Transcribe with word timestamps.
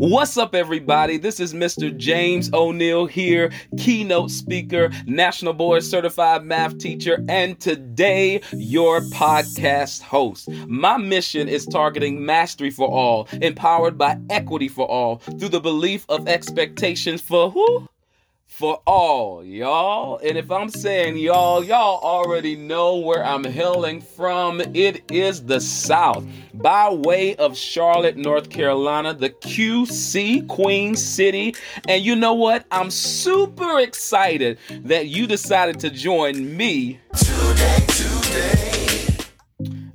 What's 0.00 0.38
up, 0.38 0.54
everybody? 0.54 1.18
This 1.18 1.40
is 1.40 1.52
Mr. 1.52 1.94
James 1.94 2.50
O'Neal 2.54 3.04
here, 3.04 3.52
keynote 3.76 4.30
speaker, 4.30 4.90
National 5.04 5.52
Board 5.52 5.84
certified 5.84 6.42
math 6.42 6.78
teacher, 6.78 7.22
and 7.28 7.60
today, 7.60 8.40
your 8.54 9.02
podcast 9.02 10.00
host. 10.00 10.48
My 10.66 10.96
mission 10.96 11.50
is 11.50 11.66
targeting 11.66 12.24
mastery 12.24 12.70
for 12.70 12.88
all, 12.88 13.28
empowered 13.42 13.98
by 13.98 14.18
equity 14.30 14.68
for 14.68 14.86
all, 14.88 15.16
through 15.38 15.50
the 15.50 15.60
belief 15.60 16.06
of 16.08 16.26
expectations 16.26 17.20
for 17.20 17.50
who? 17.50 17.86
For 18.50 18.82
all, 18.84 19.44
y'all. 19.44 20.18
And 20.18 20.36
if 20.36 20.50
I'm 20.50 20.68
saying 20.68 21.16
y'all, 21.16 21.64
y'all 21.64 22.00
already 22.02 22.56
know 22.56 22.96
where 22.96 23.24
I'm 23.24 23.44
hailing 23.44 24.02
from. 24.02 24.60
It 24.74 25.10
is 25.10 25.44
the 25.44 25.60
South. 25.60 26.26
By 26.52 26.92
way 26.92 27.36
of 27.36 27.56
Charlotte, 27.56 28.16
North 28.16 28.50
Carolina, 28.50 29.14
the 29.14 29.30
QC 29.30 30.46
Queen 30.48 30.96
City. 30.96 31.54
And 31.88 32.04
you 32.04 32.16
know 32.16 32.34
what? 32.34 32.66
I'm 32.72 32.90
super 32.90 33.78
excited 33.78 34.58
that 34.82 35.06
you 35.06 35.26
decided 35.26 35.78
to 35.80 35.88
join 35.88 36.54
me 36.56 36.98
today, 37.16 37.86
today. 37.86 38.60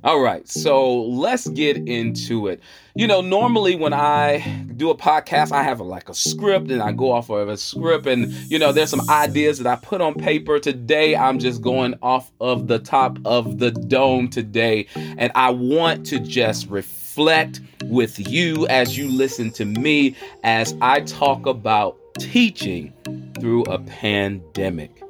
All 0.02 0.20
right, 0.20 0.48
so 0.48 1.02
let's 1.02 1.46
get 1.48 1.76
into 1.76 2.46
it. 2.46 2.60
You 2.94 3.06
know, 3.06 3.20
normally 3.20 3.76
when 3.76 3.92
I 3.92 4.65
do 4.76 4.90
a 4.90 4.96
podcast, 4.96 5.52
I 5.52 5.62
have 5.62 5.80
a, 5.80 5.84
like 5.84 6.08
a 6.08 6.14
script 6.14 6.70
and 6.70 6.82
I 6.82 6.92
go 6.92 7.12
off 7.12 7.30
of 7.30 7.48
a 7.48 7.56
script, 7.56 8.06
and 8.06 8.32
you 8.50 8.58
know, 8.58 8.72
there's 8.72 8.90
some 8.90 9.08
ideas 9.08 9.58
that 9.58 9.66
I 9.66 9.76
put 9.76 10.00
on 10.00 10.14
paper. 10.14 10.58
Today, 10.58 11.16
I'm 11.16 11.38
just 11.38 11.62
going 11.62 11.94
off 12.02 12.30
of 12.40 12.68
the 12.68 12.78
top 12.78 13.18
of 13.24 13.58
the 13.58 13.70
dome 13.70 14.28
today, 14.28 14.86
and 14.94 15.32
I 15.34 15.50
want 15.50 16.06
to 16.06 16.18
just 16.20 16.68
reflect 16.68 17.60
with 17.84 18.18
you 18.30 18.66
as 18.68 18.96
you 18.98 19.08
listen 19.08 19.50
to 19.52 19.64
me 19.64 20.14
as 20.42 20.74
I 20.80 21.00
talk 21.00 21.46
about 21.46 21.98
teaching 22.18 22.92
through 23.40 23.64
a 23.64 23.78
pandemic 23.78 25.02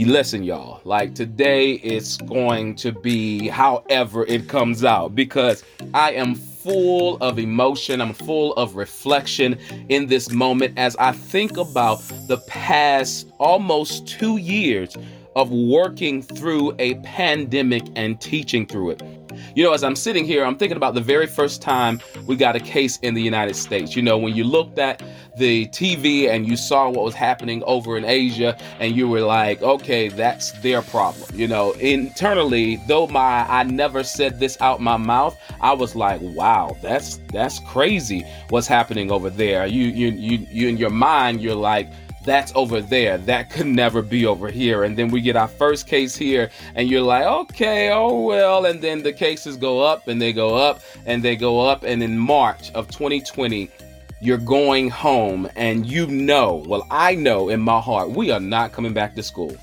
you 0.00 0.06
listen, 0.06 0.42
y'all. 0.44 0.80
Like 0.84 1.14
today, 1.14 1.72
it's 1.72 2.16
going 2.16 2.74
to 2.76 2.90
be 2.90 3.48
however 3.48 4.24
it 4.24 4.48
comes 4.48 4.82
out 4.82 5.14
because 5.14 5.62
I 5.92 6.12
am 6.12 6.36
full 6.62 7.16
of 7.18 7.38
emotion. 7.38 8.00
I'm 8.00 8.12
full 8.12 8.52
of 8.54 8.76
reflection 8.76 9.58
in 9.88 10.06
this 10.06 10.30
moment 10.30 10.78
as 10.78 10.96
I 10.96 11.12
think 11.12 11.56
about 11.56 11.98
the 12.28 12.38
past 12.46 13.28
almost 13.38 14.06
two 14.06 14.36
years 14.36 14.96
of 15.36 15.50
working 15.50 16.22
through 16.22 16.74
a 16.78 16.94
pandemic 16.96 17.84
and 17.96 18.20
teaching 18.20 18.66
through 18.66 18.90
it. 18.90 19.02
You 19.54 19.64
know, 19.64 19.72
as 19.72 19.82
I'm 19.82 19.96
sitting 19.96 20.24
here, 20.24 20.44
I'm 20.44 20.56
thinking 20.56 20.76
about 20.76 20.94
the 20.94 21.00
very 21.00 21.26
first 21.26 21.62
time 21.62 22.00
we 22.26 22.36
got 22.36 22.56
a 22.56 22.60
case 22.60 22.98
in 22.98 23.14
the 23.14 23.22
United 23.22 23.56
States. 23.56 23.96
You 23.96 24.02
know, 24.02 24.18
when 24.18 24.34
you 24.34 24.44
looked 24.44 24.78
at 24.78 25.02
the 25.36 25.66
TV 25.68 26.28
and 26.28 26.46
you 26.46 26.56
saw 26.56 26.88
what 26.88 27.04
was 27.04 27.14
happening 27.14 27.62
over 27.64 27.96
in 27.96 28.04
Asia, 28.04 28.56
and 28.78 28.96
you 28.96 29.08
were 29.08 29.20
like, 29.20 29.62
okay, 29.62 30.08
that's 30.08 30.52
their 30.60 30.82
problem. 30.82 31.28
You 31.34 31.48
know, 31.48 31.72
internally, 31.72 32.76
though 32.86 33.06
my 33.06 33.46
I 33.48 33.62
never 33.64 34.02
said 34.02 34.40
this 34.40 34.60
out 34.60 34.80
my 34.80 34.96
mouth, 34.96 35.38
I 35.60 35.72
was 35.72 35.94
like, 35.94 36.20
wow, 36.22 36.76
that's 36.82 37.18
that's 37.32 37.60
crazy 37.60 38.24
what's 38.50 38.66
happening 38.66 39.10
over 39.10 39.30
there. 39.30 39.66
You 39.66 39.84
you 39.84 40.08
you 40.08 40.46
you 40.50 40.68
in 40.68 40.76
your 40.76 40.90
mind, 40.90 41.40
you're 41.40 41.54
like 41.54 41.90
that's 42.24 42.52
over 42.54 42.80
there. 42.80 43.18
That 43.18 43.50
could 43.50 43.66
never 43.66 44.02
be 44.02 44.26
over 44.26 44.50
here. 44.50 44.84
And 44.84 44.96
then 44.96 45.10
we 45.10 45.20
get 45.20 45.36
our 45.36 45.48
first 45.48 45.86
case 45.86 46.16
here, 46.16 46.50
and 46.74 46.88
you're 46.88 47.02
like, 47.02 47.24
okay, 47.24 47.90
oh 47.90 48.20
well. 48.20 48.66
And 48.66 48.80
then 48.80 49.02
the 49.02 49.12
cases 49.12 49.56
go 49.56 49.80
up 49.80 50.08
and 50.08 50.20
they 50.20 50.32
go 50.32 50.54
up 50.54 50.80
and 51.06 51.22
they 51.22 51.36
go 51.36 51.60
up. 51.60 51.82
And 51.82 52.02
in 52.02 52.18
March 52.18 52.70
of 52.72 52.88
2020, 52.88 53.70
you're 54.20 54.36
going 54.36 54.90
home, 54.90 55.48
and 55.56 55.86
you 55.86 56.06
know, 56.06 56.62
well, 56.66 56.86
I 56.90 57.14
know 57.14 57.48
in 57.48 57.60
my 57.60 57.80
heart, 57.80 58.10
we 58.10 58.30
are 58.30 58.40
not 58.40 58.72
coming 58.72 58.92
back 58.92 59.14
to 59.14 59.22
school. 59.22 59.56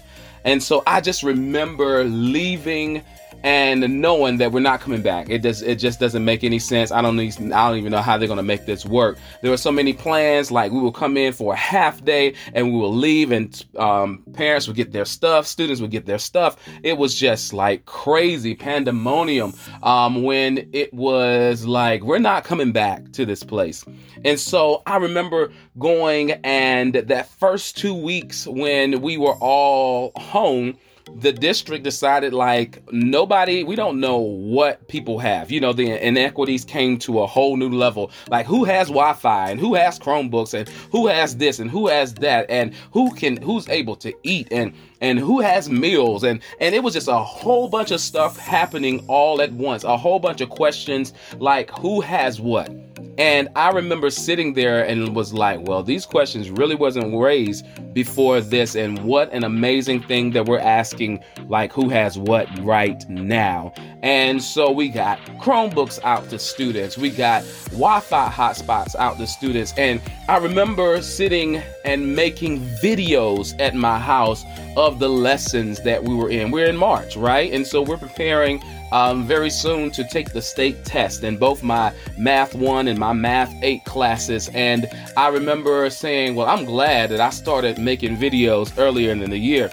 And 0.46 0.64
so 0.64 0.82
I 0.88 1.02
just 1.02 1.22
remember 1.24 2.04
leaving 2.06 3.04
and 3.48 4.02
knowing 4.02 4.36
that 4.40 4.52
we're 4.52 4.60
not 4.60 4.82
coming 4.82 5.02
back. 5.02 5.30
It 5.30 5.42
does 5.42 5.62
it 5.62 5.76
just 5.76 6.02
doesn't 6.02 6.26
make 6.26 6.44
any 6.44 6.60
sense. 6.60 6.92
I 6.92 7.02
don't 7.02 7.18
I 7.18 7.70
don't 7.70 7.78
even 7.78 7.94
know 7.94 8.02
how 8.02 8.18
they're 8.18 8.28
to 8.28 8.44
make 8.44 8.66
this 8.66 8.86
work. 8.86 9.18
There 9.42 9.50
were 9.50 9.56
so 9.56 9.72
many 9.72 9.94
plans 9.94 10.52
like 10.52 10.74
we 10.74 10.82
will 10.82 10.92
come 10.92 11.16
in 11.16 11.32
for 11.32 11.54
a 11.54 11.56
half 11.56 12.04
day 12.04 12.34
and 12.54 12.74
we 12.74 12.78
will 12.78 12.94
leave 12.94 13.32
and 13.32 13.66
um, 13.78 14.22
parents 14.34 14.68
would 14.68 14.76
get 14.76 14.92
their 14.92 15.06
stuff, 15.06 15.48
students 15.48 15.80
would 15.80 15.92
get 15.92 16.06
their 16.06 16.18
stuff. 16.18 16.58
It 16.84 16.98
was 16.98 17.16
just 17.16 17.54
like 17.54 17.86
crazy 17.86 18.54
pandemonium 18.54 19.54
um, 19.82 20.24
when 20.24 20.70
it 20.74 20.94
was 20.94 21.66
like 21.66 22.04
we're 22.04 22.20
not 22.20 22.44
coming 22.44 22.74
back 22.74 23.14
to 23.14 23.26
this 23.26 23.44
place. 23.44 23.86
And 24.26 24.38
so 24.38 24.84
I 24.86 24.98
remember 24.98 25.54
going 25.80 26.32
and 26.44 26.96
that 26.96 27.30
first 27.30 27.78
2 27.78 27.94
weeks 27.96 28.46
when 28.46 29.00
we 29.02 29.18
were 29.18 29.36
all 29.36 30.12
home 30.18 30.78
the 31.16 31.32
district 31.32 31.84
decided 31.84 32.34
like 32.34 32.82
nobody 32.92 33.64
we 33.64 33.76
don't 33.76 34.00
know 34.00 34.18
what 34.18 34.88
people 34.88 35.20
have 35.20 35.52
you 35.52 35.60
know 35.60 35.74
the 35.74 36.06
inequities 36.06 36.66
came 36.66 36.98
to 37.00 37.22
a 37.22 37.28
whole 37.28 37.58
new 37.58 37.70
level. 37.70 38.12
Like 38.30 38.46
who 38.46 38.64
has 38.66 38.88
wi-fi 38.88 39.52
and 39.52 39.60
who 39.60 39.76
has 39.76 40.00
chromebooks 40.00 40.54
and 40.54 40.68
who 40.92 41.08
has 41.08 41.38
this 41.38 41.60
and 41.60 41.70
who 41.70 41.88
has 41.88 42.14
that 42.16 42.50
and 42.50 42.74
who 42.92 43.14
can 43.14 43.42
who's 43.42 43.68
able 43.70 43.96
to 43.98 44.14
eat 44.24 44.48
and 44.52 44.74
and 45.02 45.20
who 45.20 45.40
has 45.42 45.70
meals? 45.70 46.24
And 46.24 46.42
and 46.60 46.74
it 46.76 46.84
was 46.84 46.94
just 46.94 47.08
a 47.08 47.18
whole 47.18 47.70
bunch 47.70 47.92
of 47.92 48.02
stuff 48.02 48.38
happening 48.38 49.06
all 49.08 49.42
at 49.42 49.52
once 49.52 49.84
a 49.84 49.98
whole 49.98 50.20
bunch 50.20 50.42
of 50.42 50.50
questions 50.50 51.14
like 51.40 51.70
who 51.78 52.02
has 52.02 52.40
what 52.42 52.70
and 53.18 53.50
I 53.56 53.72
remember 53.72 54.10
sitting 54.10 54.54
there 54.54 54.86
and 54.86 55.16
was 55.16 55.34
like, 55.34 55.68
well, 55.68 55.82
these 55.82 56.06
questions 56.06 56.52
really 56.52 56.76
wasn't 56.76 57.20
raised 57.20 57.66
before 57.94 58.42
this. 58.42 58.76
And 58.76 59.04
what 59.04 59.34
an 59.34 59.44
amazing 59.44 60.04
thing 60.04 60.32
that 60.32 60.46
we're 60.46 60.60
asking, 60.60 61.24
like, 61.48 61.72
who 61.74 61.90
has 61.90 62.18
what 62.18 62.48
right 62.60 63.04
now. 63.10 63.74
And 64.04 64.42
so 64.42 64.72
we 64.72 64.90
got 64.90 65.20
Chromebooks 65.42 66.00
out 66.04 66.30
to 66.30 66.38
students, 66.38 66.98
we 66.98 67.10
got 67.10 67.44
Wi 67.72 68.00
Fi 68.02 68.30
hotspots 68.30 68.96
out 68.96 69.18
to 69.18 69.26
students. 69.26 69.74
And 69.78 70.00
I 70.28 70.38
remember 70.38 71.02
sitting 71.02 71.62
and 71.86 72.16
making 72.16 72.60
videos 72.84 73.60
at 73.60 73.74
my 73.74 73.98
house 73.98 74.44
of 74.76 75.00
the 75.00 75.10
lessons 75.10 75.82
that 75.82 76.04
we 76.04 76.14
were 76.14 76.30
in. 76.30 76.52
We're 76.52 76.68
in 76.68 76.78
March, 76.78 77.16
right? 77.16 77.52
And 77.52 77.66
so 77.66 77.82
we're 77.82 77.98
preparing 77.98 78.62
um, 78.92 79.26
very 79.26 79.50
soon 79.50 79.92
to 79.92 80.04
take 80.04 80.32
the 80.32 80.42
state 80.42 80.86
test 80.86 81.24
in 81.24 81.38
both 81.38 81.64
my 81.64 81.94
Math 82.18 82.56
1 82.56 82.88
and 82.88 82.98
my 82.98 83.14
Math 83.14 83.54
8 83.62 83.84
classes. 83.86 84.50
And 84.54 84.90
I 85.16 85.30
remember 85.30 85.90
saying, 85.90 86.36
Well, 86.36 86.48
I'm 86.48 86.66
glad 86.66 87.10
that 87.12 87.22
I 87.22 87.30
started 87.30 87.78
making 87.78 88.18
videos 88.18 88.74
earlier 88.78 89.12
in 89.12 89.30
the 89.30 89.38
year 89.38 89.70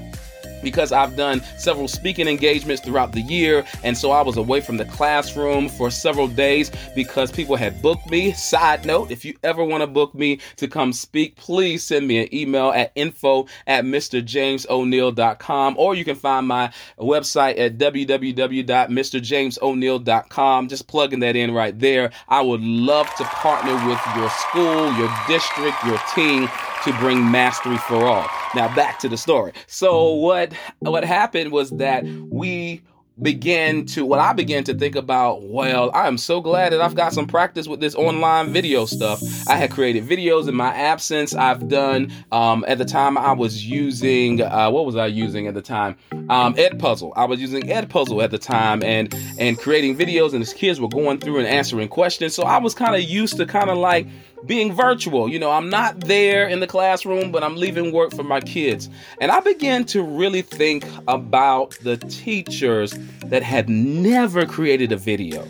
because 0.65 0.93
I've 0.93 1.17
done 1.17 1.43
several 1.59 1.89
speaking 1.89 2.27
engagements 2.27 2.83
throughout 2.83 3.13
the 3.13 3.21
year. 3.21 3.65
And 3.83 3.97
so 3.97 4.11
I 4.11 4.21
was 4.23 4.37
away 4.37 4.61
from 4.61 4.77
the 4.77 4.85
classroom 4.87 5.69
for 5.69 5.91
several 5.91 6.27
days 6.29 6.71
because 6.95 7.31
people 7.31 7.57
had 7.57 7.83
booked 7.83 8.11
me. 8.11 8.33
Side 8.33 8.85
note, 8.85 9.11
if 9.11 9.25
you 9.25 9.35
ever 9.43 9.65
want 9.65 9.83
to 9.83 9.87
book 9.87 10.15
me 10.15 10.41
to 10.57 10.67
come 10.67 10.93
speak, 10.93 11.37
please 11.37 11.85
send 11.85 12.09
me 12.09 12.19
an 12.19 12.35
email 12.35 12.71
at 12.71 12.91
info 12.95 13.47
at 13.67 13.85
mrjamesoneal.com 13.85 15.77
or 15.79 15.95
you 15.95 16.05
can 16.05 16.17
find 16.17 16.49
my 16.49 16.73
website 16.99 17.59
at 17.59 17.77
www.mrjamesoneal.com. 17.79 20.69
Just 20.69 20.89
plugging 20.89 21.21
that 21.21 21.37
in 21.37 21.53
right 21.53 21.79
there. 21.79 22.11
I 22.29 22.41
would 22.41 22.63
love 22.63 23.15
to 23.17 23.25
partner 23.25 23.75
with 23.87 24.01
your 24.17 24.31
school, 24.31 24.91
your 24.95 25.13
district, 25.29 25.85
your 25.85 25.99
team 26.15 26.49
to 26.85 26.93
bring 26.99 27.31
mastery 27.31 27.79
for 27.79 28.05
all. 28.07 28.29
Now 28.55 28.75
back 28.75 28.99
to 29.01 29.09
the 29.09 29.17
story. 29.17 29.53
So 29.67 30.13
what 30.13 30.53
what 30.81 31.05
happened 31.05 31.53
was 31.53 31.71
that 31.71 32.05
we 32.05 32.83
began 33.23 33.87
to 33.87 34.05
what 34.05 34.19
I 34.19 34.33
began 34.33 34.65
to 34.65 34.75
think 34.75 34.97
about, 34.97 35.43
well, 35.43 35.91
I 35.95 36.09
am 36.09 36.19
so 36.19 36.41
glad 36.41 36.73
that 36.73 36.81
I've 36.81 36.97
got 36.97 37.13
some 37.13 37.27
practice 37.27 37.69
with 37.69 37.81
this 37.81 37.95
online 37.95 38.53
video 38.53 38.87
stuff. 38.87 39.23
I 39.49 39.55
had 39.55 39.71
created 39.71 40.05
videos 40.05 40.49
in 40.49 40.55
my 40.55 40.75
absence. 40.75 41.35
I've 41.35 41.69
done 41.69 42.13
um, 42.33 42.65
at 42.67 42.79
the 42.79 42.85
time 42.85 43.17
I 43.17 43.33
was 43.33 43.65
using 43.65 44.43
uh, 44.43 44.71
what 44.71 44.85
was 44.85 44.97
I 44.97 45.07
using 45.07 45.47
at 45.47 45.55
the 45.55 45.63
time? 45.63 45.97
Um, 46.29 46.55
Edpuzzle. 46.55 47.13
I 47.15 47.25
was 47.25 47.41
using 47.41 47.63
Edpuzzle 47.63 48.23
at 48.23 48.31
the 48.31 48.39
time 48.39 48.83
and 48.83 49.15
and 49.39 49.59
creating 49.59 49.97
videos 49.97 50.33
and 50.33 50.43
as 50.43 50.53
kids 50.53 50.81
were 50.81 50.89
going 50.89 51.19
through 51.19 51.39
and 51.39 51.47
answering 51.47 51.89
questions. 51.89 52.35
So 52.35 52.43
I 52.43 52.59
was 52.59 52.75
kind 52.75 52.97
of 52.97 53.03
used 53.03 53.37
to 53.37 53.47
kind 53.47 53.71
of 53.71 53.79
like 53.79 54.09
being 54.47 54.73
virtual. 54.73 55.29
You 55.29 55.39
know, 55.39 55.51
I'm 55.51 55.71
not 55.71 56.01
there 56.01 56.47
in 56.47 56.61
the 56.61 56.67
classroom, 56.67 57.33
but 57.33 57.43
I'm 57.43 57.57
leaving 57.57 57.93
work 57.93 58.13
for 58.15 58.25
my 58.25 58.41
kids. 58.41 58.89
And 59.21 59.31
I 59.31 59.41
began 59.41 59.85
to 59.87 60.03
really 60.03 60.43
think 60.43 60.85
about 61.09 61.79
the 61.83 61.97
teachers 61.97 62.95
that 63.27 63.43
had 63.43 63.69
never 63.69 64.47
created 64.47 64.93
a 64.93 64.97
video 64.97 65.47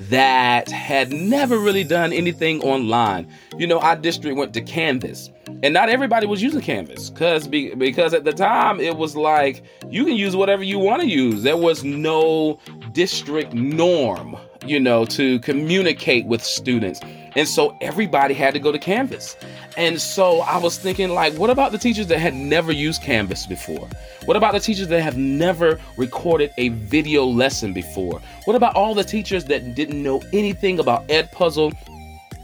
that 0.00 0.68
had 0.70 1.12
never 1.12 1.58
really 1.58 1.84
done 1.84 2.12
anything 2.12 2.60
online. 2.62 3.28
You 3.56 3.66
know, 3.66 3.78
our 3.78 3.96
district 3.96 4.36
went 4.36 4.52
to 4.54 4.60
Canvas, 4.60 5.30
and 5.62 5.72
not 5.72 5.88
everybody 5.88 6.26
was 6.26 6.42
using 6.42 6.60
Canvas 6.60 7.10
because 7.10 7.46
be, 7.46 7.74
because 7.74 8.12
at 8.12 8.24
the 8.24 8.32
time 8.32 8.80
it 8.80 8.96
was 8.96 9.16
like 9.16 9.62
you 9.90 10.04
can 10.04 10.14
use 10.14 10.34
whatever 10.34 10.62
you 10.62 10.78
want 10.78 11.02
to 11.02 11.08
use. 11.08 11.42
There 11.42 11.56
was 11.56 11.84
no 11.84 12.58
district 12.92 13.54
norm 13.54 14.36
you 14.64 14.80
know, 14.80 15.04
to 15.06 15.38
communicate 15.40 16.26
with 16.26 16.42
students. 16.42 17.00
And 17.36 17.48
so 17.48 17.76
everybody 17.80 18.34
had 18.34 18.54
to 18.54 18.60
go 18.60 18.70
to 18.70 18.78
Canvas. 18.78 19.36
And 19.76 20.00
so 20.00 20.40
I 20.40 20.58
was 20.58 20.78
thinking, 20.78 21.10
like, 21.10 21.34
what 21.34 21.50
about 21.50 21.72
the 21.72 21.78
teachers 21.78 22.06
that 22.08 22.18
had 22.18 22.34
never 22.34 22.70
used 22.70 23.02
Canvas 23.02 23.46
before? 23.46 23.88
What 24.24 24.36
about 24.36 24.52
the 24.52 24.60
teachers 24.60 24.88
that 24.88 25.02
have 25.02 25.16
never 25.16 25.80
recorded 25.96 26.52
a 26.58 26.68
video 26.68 27.24
lesson 27.24 27.72
before? 27.72 28.20
What 28.44 28.54
about 28.56 28.76
all 28.76 28.94
the 28.94 29.04
teachers 29.04 29.46
that 29.46 29.74
didn't 29.74 30.00
know 30.02 30.22
anything 30.32 30.78
about 30.78 31.08
Edpuzzle 31.08 31.74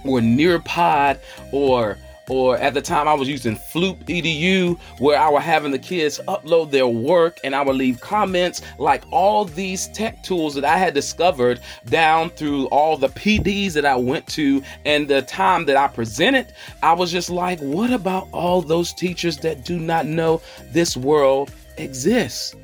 or 0.04 0.20
Nearpod 0.20 1.18
or 1.52 1.98
or 2.30 2.56
at 2.58 2.74
the 2.74 2.80
time 2.80 3.08
I 3.08 3.14
was 3.14 3.28
using 3.28 3.56
Floop 3.56 4.04
EDU, 4.04 4.78
where 5.00 5.18
I 5.18 5.28
was 5.28 5.42
having 5.42 5.72
the 5.72 5.80
kids 5.80 6.20
upload 6.28 6.70
their 6.70 6.86
work 6.86 7.38
and 7.42 7.56
I 7.56 7.62
would 7.62 7.74
leave 7.74 8.00
comments, 8.00 8.62
like 8.78 9.02
all 9.10 9.44
these 9.44 9.88
tech 9.88 10.22
tools 10.22 10.54
that 10.54 10.64
I 10.64 10.78
had 10.78 10.94
discovered 10.94 11.60
down 11.86 12.30
through 12.30 12.66
all 12.66 12.96
the 12.96 13.08
PDs 13.08 13.72
that 13.72 13.84
I 13.84 13.96
went 13.96 14.28
to 14.28 14.62
and 14.84 15.08
the 15.08 15.22
time 15.22 15.64
that 15.64 15.76
I 15.76 15.88
presented. 15.88 16.54
I 16.84 16.92
was 16.92 17.10
just 17.10 17.30
like, 17.30 17.58
what 17.58 17.92
about 17.92 18.28
all 18.30 18.62
those 18.62 18.92
teachers 18.92 19.38
that 19.38 19.64
do 19.64 19.80
not 19.80 20.06
know 20.06 20.40
this 20.70 20.96
world 20.96 21.52
exists? 21.78 22.54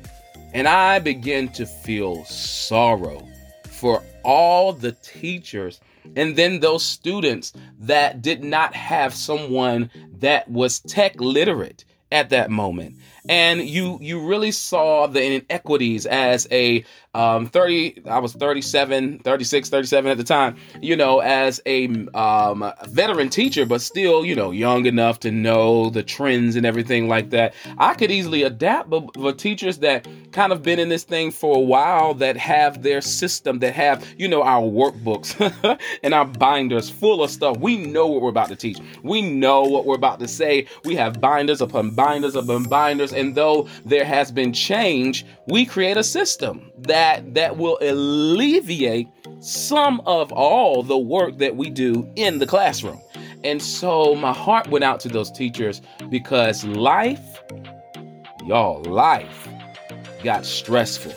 And 0.53 0.69
I 0.69 0.99
began 0.99 1.49
to 1.49 1.65
feel 1.65 2.23
sorrow 2.23 3.27
for 3.65 4.01
all 4.23 4.71
the 4.71 4.93
teachers 5.03 5.81
and 6.15 6.35
then 6.35 6.59
those 6.59 6.83
students 6.83 7.53
that 7.79 8.21
did 8.21 8.43
not 8.43 8.73
have 8.75 9.13
someone 9.13 9.89
that 10.19 10.49
was 10.49 10.79
tech 10.79 11.19
literate 11.19 11.85
at 12.11 12.29
that 12.29 12.49
moment. 12.49 12.95
And 13.29 13.61
you 13.61 13.97
you 14.01 14.25
really 14.25 14.51
saw 14.51 15.07
the 15.07 15.21
inequities 15.21 16.05
as 16.05 16.47
a 16.49 16.85
um, 17.13 17.47
30 17.47 18.03
i 18.05 18.19
was 18.19 18.33
37 18.33 19.19
36 19.19 19.69
37 19.69 20.11
at 20.11 20.17
the 20.17 20.23
time 20.23 20.55
you 20.81 20.95
know 20.95 21.19
as 21.19 21.59
a 21.65 21.87
um, 22.13 22.71
veteran 22.89 23.27
teacher 23.27 23.65
but 23.65 23.81
still 23.81 24.23
you 24.23 24.35
know 24.35 24.51
young 24.51 24.85
enough 24.85 25.19
to 25.21 25.31
know 25.31 25.89
the 25.89 26.03
trends 26.03 26.55
and 26.55 26.65
everything 26.65 27.07
like 27.07 27.31
that. 27.31 27.53
I 27.79 27.95
could 27.95 28.11
easily 28.11 28.43
adapt 28.43 28.89
but 28.89 29.13
for 29.15 29.33
teachers 29.33 29.79
that 29.79 30.07
kind 30.31 30.51
of 30.51 30.61
been 30.61 30.79
in 30.79 30.89
this 30.89 31.03
thing 31.03 31.31
for 31.31 31.57
a 31.57 31.59
while 31.59 32.13
that 32.15 32.37
have 32.37 32.83
their 32.83 33.01
system 33.01 33.59
that 33.59 33.73
have 33.73 34.07
you 34.17 34.27
know 34.27 34.43
our 34.43 34.61
workbooks 34.61 35.35
and 36.03 36.13
our 36.13 36.25
binders 36.25 36.89
full 36.89 37.23
of 37.23 37.31
stuff 37.31 37.57
we 37.57 37.77
know 37.77 38.07
what 38.07 38.21
we're 38.21 38.29
about 38.29 38.49
to 38.49 38.55
teach. 38.55 38.77
We 39.03 39.21
know 39.21 39.63
what 39.63 39.85
we're 39.85 39.95
about 39.95 40.19
to 40.19 40.27
say. 40.27 40.67
We 40.85 40.95
have 40.95 41.19
binders 41.19 41.61
upon 41.61 41.91
binders 41.97 42.35
upon 42.35 42.63
binders 42.63 43.11
and 43.11 43.35
though 43.35 43.67
there 43.83 44.05
has 44.05 44.31
been 44.31 44.53
change 44.53 45.25
we 45.47 45.65
create 45.65 45.97
a 45.97 46.03
system 46.03 46.71
that 46.77 47.33
that 47.33 47.57
will 47.57 47.77
alleviate 47.81 49.09
some 49.39 50.01
of 50.05 50.31
all 50.31 50.83
the 50.83 50.97
work 50.97 51.37
that 51.37 51.55
we 51.55 51.69
do 51.69 52.09
in 52.15 52.39
the 52.39 52.45
classroom. 52.45 52.99
And 53.43 53.61
so 53.61 54.15
my 54.15 54.33
heart 54.33 54.67
went 54.69 54.83
out 54.83 54.99
to 55.01 55.09
those 55.09 55.31
teachers 55.31 55.81
because 56.09 56.63
life, 56.65 57.41
y'all, 58.45 58.81
life 58.83 59.47
got 60.23 60.45
stressful. 60.45 61.13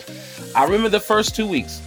I 0.55 0.65
remember 0.65 0.89
the 0.89 1.01
first 1.01 1.35
two 1.35 1.47
weeks 1.47 1.81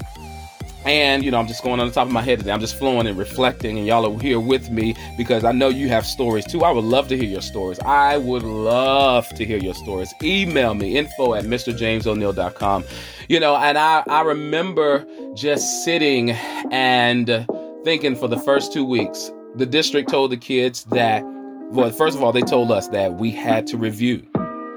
and, 0.86 1.24
you 1.24 1.32
know, 1.32 1.40
I'm 1.40 1.48
just 1.48 1.64
going 1.64 1.80
on 1.80 1.88
the 1.88 1.94
top 1.94 2.08
of 2.08 2.14
my 2.14 2.22
head 2.22 2.40
today. 2.40 2.52
I'm 2.52 2.60
just 2.60 2.78
flowing 2.78 3.08
and 3.08 3.18
reflecting, 3.18 3.78
and 3.78 3.88
y'all 3.88 4.06
are 4.06 4.20
here 4.20 4.40
with 4.40 4.70
me 4.70 4.96
because 5.18 5.44
I 5.44 5.52
know 5.52 5.70
you 5.70 5.90
have 5.90 6.06
stories 6.06 6.46
too. 6.46 6.64
I 6.64 6.72
would 6.72 6.84
love 6.84 7.08
to 7.10 7.18
hear 7.18 7.28
your 7.28 7.42
stories. 7.42 7.80
I 7.80 8.18
would 8.18 8.44
love 8.44 9.28
to 9.30 9.46
hear 9.46 9.58
your 9.58 9.74
stories. 9.74 10.14
Email 10.22 10.74
me 10.74 10.98
info 10.98 11.34
at 11.34 11.46
mrjamesoneal.com. 11.46 12.84
You 13.30 13.40
know, 13.40 13.56
and 13.56 13.78
I, 13.78 14.04
I 14.08 14.22
remember 14.22 15.06
just 15.36 15.84
sitting 15.84 16.32
and 16.72 17.48
thinking 17.84 18.16
for 18.16 18.28
the 18.28 18.40
first 18.40 18.74
two 18.74 18.86
weeks, 18.86 19.32
the 19.56 19.66
district 19.66 20.10
told 20.10 20.32
the 20.32 20.38
kids 20.38 20.84
that, 20.86 21.24
well, 21.72 21.90
first 21.92 22.18
of 22.18 22.24
all, 22.24 22.32
they 22.32 22.42
told 22.42 22.72
us 22.72 22.88
that 22.90 23.16
we 23.16 23.32
had 23.32 23.68
to 23.68 23.78
review 23.78 24.26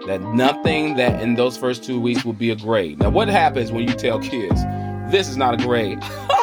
that 0.06 0.20
nothing 0.34 0.96
that 0.96 1.20
in 1.20 1.34
those 1.34 1.56
first 1.56 1.82
two 1.82 2.00
weeks 2.00 2.24
would 2.24 2.38
be 2.38 2.50
a 2.50 2.56
grade. 2.56 2.98
Now, 3.00 3.10
what 3.10 3.28
happens 3.28 3.72
when 3.72 3.88
you 3.88 3.94
tell 3.94 4.20
kids, 4.20 4.62
this 5.10 5.28
is 5.28 5.36
not 5.36 5.54
a 5.54 5.56
grade. 5.56 6.00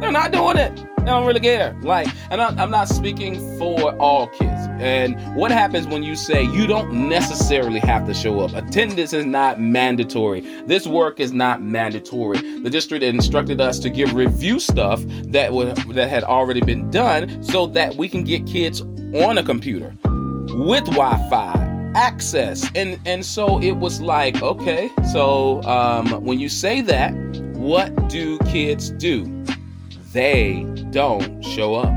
They're 0.00 0.12
not 0.12 0.32
doing 0.32 0.56
it. 0.56 0.74
They 1.00 1.06
don't 1.06 1.26
really 1.26 1.40
care. 1.40 1.76
Like, 1.82 2.08
and 2.30 2.42
I'm 2.42 2.70
not 2.70 2.88
speaking 2.88 3.58
for 3.58 3.94
all 3.96 4.26
kids. 4.28 4.68
And 4.78 5.18
what 5.34 5.50
happens 5.50 5.86
when 5.86 6.02
you 6.02 6.14
say 6.14 6.42
you 6.42 6.66
don't 6.66 7.08
necessarily 7.08 7.80
have 7.80 8.06
to 8.06 8.14
show 8.14 8.40
up? 8.40 8.52
Attendance 8.54 9.12
is 9.12 9.24
not 9.24 9.60
mandatory. 9.60 10.40
This 10.66 10.86
work 10.86 11.20
is 11.20 11.32
not 11.32 11.62
mandatory. 11.62 12.38
The 12.60 12.70
district 12.70 13.02
instructed 13.02 13.60
us 13.60 13.78
to 13.80 13.90
give 13.90 14.14
review 14.14 14.60
stuff 14.60 15.02
that 15.06 15.52
would 15.52 15.76
that 15.94 16.08
had 16.08 16.24
already 16.24 16.60
been 16.60 16.90
done 16.90 17.42
so 17.42 17.66
that 17.68 17.96
we 17.96 18.08
can 18.08 18.24
get 18.24 18.46
kids 18.46 18.82
on 18.82 19.38
a 19.38 19.42
computer 19.42 19.94
with 20.04 20.84
Wi-Fi 20.84 21.66
access 21.94 22.70
and 22.76 23.00
and 23.04 23.24
so 23.26 23.60
it 23.60 23.72
was 23.72 24.00
like 24.00 24.40
okay 24.42 24.88
so 25.10 25.60
um, 25.64 26.06
when 26.24 26.38
you 26.38 26.48
say 26.48 26.80
that 26.80 27.12
what 27.60 28.08
do 28.08 28.38
kids 28.38 28.88
do? 28.88 29.44
They 30.12 30.64
don't 30.92 31.44
show 31.44 31.74
up. 31.74 31.92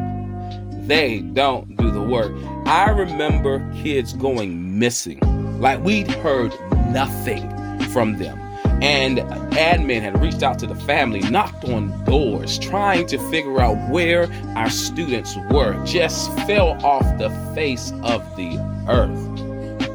They 0.87 1.21
don't 1.21 1.77
do 1.77 1.89
the 1.89 2.01
work. 2.01 2.33
I 2.65 2.89
remember 2.89 3.65
kids 3.81 4.11
going 4.11 4.77
missing. 4.77 5.21
Like 5.61 5.81
we'd 5.81 6.11
heard 6.11 6.53
nothing 6.89 7.49
from 7.93 8.17
them. 8.17 8.37
And 8.83 9.19
admin 9.53 10.01
had 10.01 10.21
reached 10.21 10.43
out 10.43 10.59
to 10.59 10.67
the 10.67 10.75
family, 10.75 11.21
knocked 11.21 11.63
on 11.63 12.03
doors, 12.03 12.59
trying 12.59 13.07
to 13.07 13.17
figure 13.31 13.61
out 13.61 13.89
where 13.89 14.29
our 14.57 14.69
students 14.69 15.37
were, 15.49 15.81
just 15.85 16.29
fell 16.39 16.71
off 16.85 17.05
the 17.17 17.29
face 17.55 17.93
of 18.03 18.35
the 18.35 18.57
earth. 18.89 19.39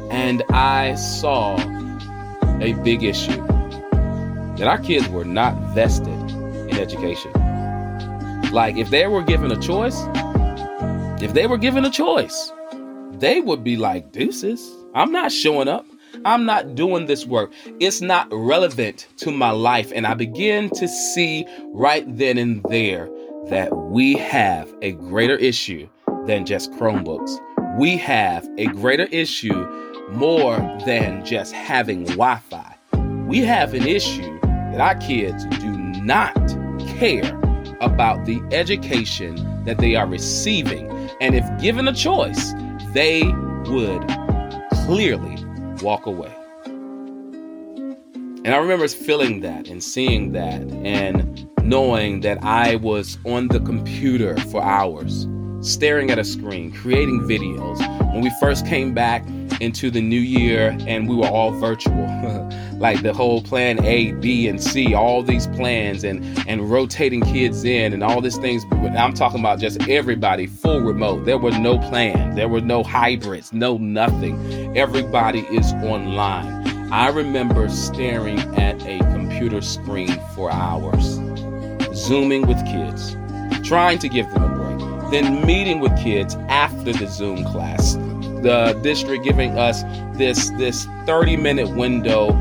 And 0.09 0.41
I 0.49 0.95
saw 0.95 1.57
a 2.59 2.73
big 2.73 3.03
issue 3.03 3.58
that 4.59 4.67
our 4.67 4.77
kids 4.77 5.07
were 5.07 5.23
not 5.23 5.55
vested 5.73 6.07
in 6.09 6.77
education. 6.77 7.31
Like, 8.51 8.75
if 8.75 8.89
they 8.89 9.07
were 9.07 9.23
given 9.23 9.51
a 9.51 9.59
choice, 9.59 10.05
if 11.21 11.33
they 11.33 11.47
were 11.47 11.57
given 11.57 11.85
a 11.85 11.89
choice, 11.89 12.51
they 13.13 13.39
would 13.39 13.63
be 13.63 13.77
like, 13.77 14.11
deuces, 14.11 14.69
I'm 14.93 15.11
not 15.11 15.31
showing 15.31 15.69
up. 15.69 15.85
I'm 16.25 16.45
not 16.45 16.75
doing 16.75 17.05
this 17.05 17.25
work. 17.25 17.53
It's 17.79 18.01
not 18.01 18.27
relevant 18.31 19.07
to 19.17 19.31
my 19.31 19.51
life. 19.51 19.91
And 19.95 20.05
I 20.05 20.13
begin 20.13 20.69
to 20.71 20.87
see 20.87 21.45
right 21.67 22.03
then 22.17 22.37
and 22.37 22.61
there 22.63 23.09
that 23.49 23.73
we 23.75 24.15
have 24.15 24.73
a 24.81 24.91
greater 24.93 25.37
issue 25.37 25.87
than 26.25 26.45
just 26.45 26.71
Chromebooks. 26.73 27.39
We 27.77 27.95
have 27.97 28.45
a 28.57 28.65
greater 28.67 29.05
issue 29.05 29.65
more 30.11 30.57
than 30.85 31.23
just 31.23 31.53
having 31.53 32.03
Wi 32.05 32.39
Fi. 32.49 32.75
We 33.27 33.39
have 33.41 33.73
an 33.73 33.87
issue 33.87 34.38
that 34.71 34.81
our 34.81 34.95
kids 34.95 35.45
do 35.57 35.71
not 36.01 36.35
care 36.97 37.39
about 37.81 38.25
the 38.25 38.41
education 38.51 39.63
that 39.65 39.77
they 39.77 39.95
are 39.95 40.07
receiving. 40.07 40.89
And 41.21 41.35
if 41.35 41.45
given 41.61 41.87
a 41.87 41.93
choice, 41.93 42.53
they 42.93 43.23
would 43.67 44.07
clearly 44.85 45.35
walk 45.81 46.05
away. 46.05 46.33
And 48.45 48.55
I 48.55 48.57
remember 48.57 48.87
feeling 48.87 49.41
that 49.41 49.67
and 49.67 49.83
seeing 49.83 50.31
that 50.31 50.61
and 50.61 51.47
knowing 51.61 52.21
that 52.21 52.43
I 52.43 52.77
was 52.77 53.17
on 53.25 53.49
the 53.49 53.59
computer 53.59 54.37
for 54.49 54.63
hours, 54.63 55.27
staring 55.61 56.09
at 56.09 56.17
a 56.17 56.23
screen, 56.23 56.71
creating 56.71 57.21
videos. 57.21 57.79
When 58.13 58.21
we 58.21 58.31
first 58.39 58.65
came 58.65 58.93
back 58.93 59.25
into 59.59 59.91
the 59.91 60.01
new 60.01 60.19
year 60.19 60.75
and 60.87 61.07
we 61.07 61.15
were 61.15 61.27
all 61.27 61.51
virtual. 61.51 62.05
like 62.79 63.01
the 63.01 63.13
whole 63.13 63.41
plan 63.41 63.83
A, 63.83 64.13
B, 64.13 64.47
and 64.47 64.61
C, 64.61 64.93
all 64.93 65.21
these 65.21 65.47
plans 65.47 66.03
and 66.03 66.23
and 66.47 66.69
rotating 66.69 67.21
kids 67.21 67.63
in 67.63 67.93
and 67.93 68.03
all 68.03 68.21
these 68.21 68.37
things. 68.37 68.65
But 68.65 68.91
I'm 68.97 69.13
talking 69.13 69.39
about 69.39 69.59
just 69.59 69.87
everybody 69.87 70.47
full 70.47 70.79
remote. 70.81 71.25
There 71.25 71.37
were 71.37 71.51
no 71.51 71.77
plans, 71.77 72.35
there 72.35 72.47
were 72.47 72.61
no 72.61 72.83
hybrids, 72.83 73.53
no 73.53 73.77
nothing. 73.77 74.77
Everybody 74.77 75.41
is 75.51 75.73
online. 75.73 76.67
I 76.91 77.09
remember 77.09 77.69
staring 77.69 78.39
at 78.57 78.81
a 78.83 78.97
computer 79.11 79.61
screen 79.61 80.19
for 80.33 80.51
hours, 80.51 81.19
zooming 81.93 82.47
with 82.47 82.57
kids, 82.65 83.15
trying 83.67 83.99
to 83.99 84.09
give 84.09 84.27
them 84.31 84.43
a 84.43 84.49
break, 84.55 85.11
then 85.11 85.45
meeting 85.45 85.81
with 85.81 85.95
kids 85.99 86.35
after 86.47 86.91
the 86.93 87.05
Zoom 87.07 87.43
class, 87.43 87.93
the 88.41 88.79
district 88.81 89.23
giving 89.23 89.59
us 89.59 89.83
this 90.17 90.49
this 90.51 90.87
30 91.05 91.37
minute 91.37 91.69
window 91.75 92.31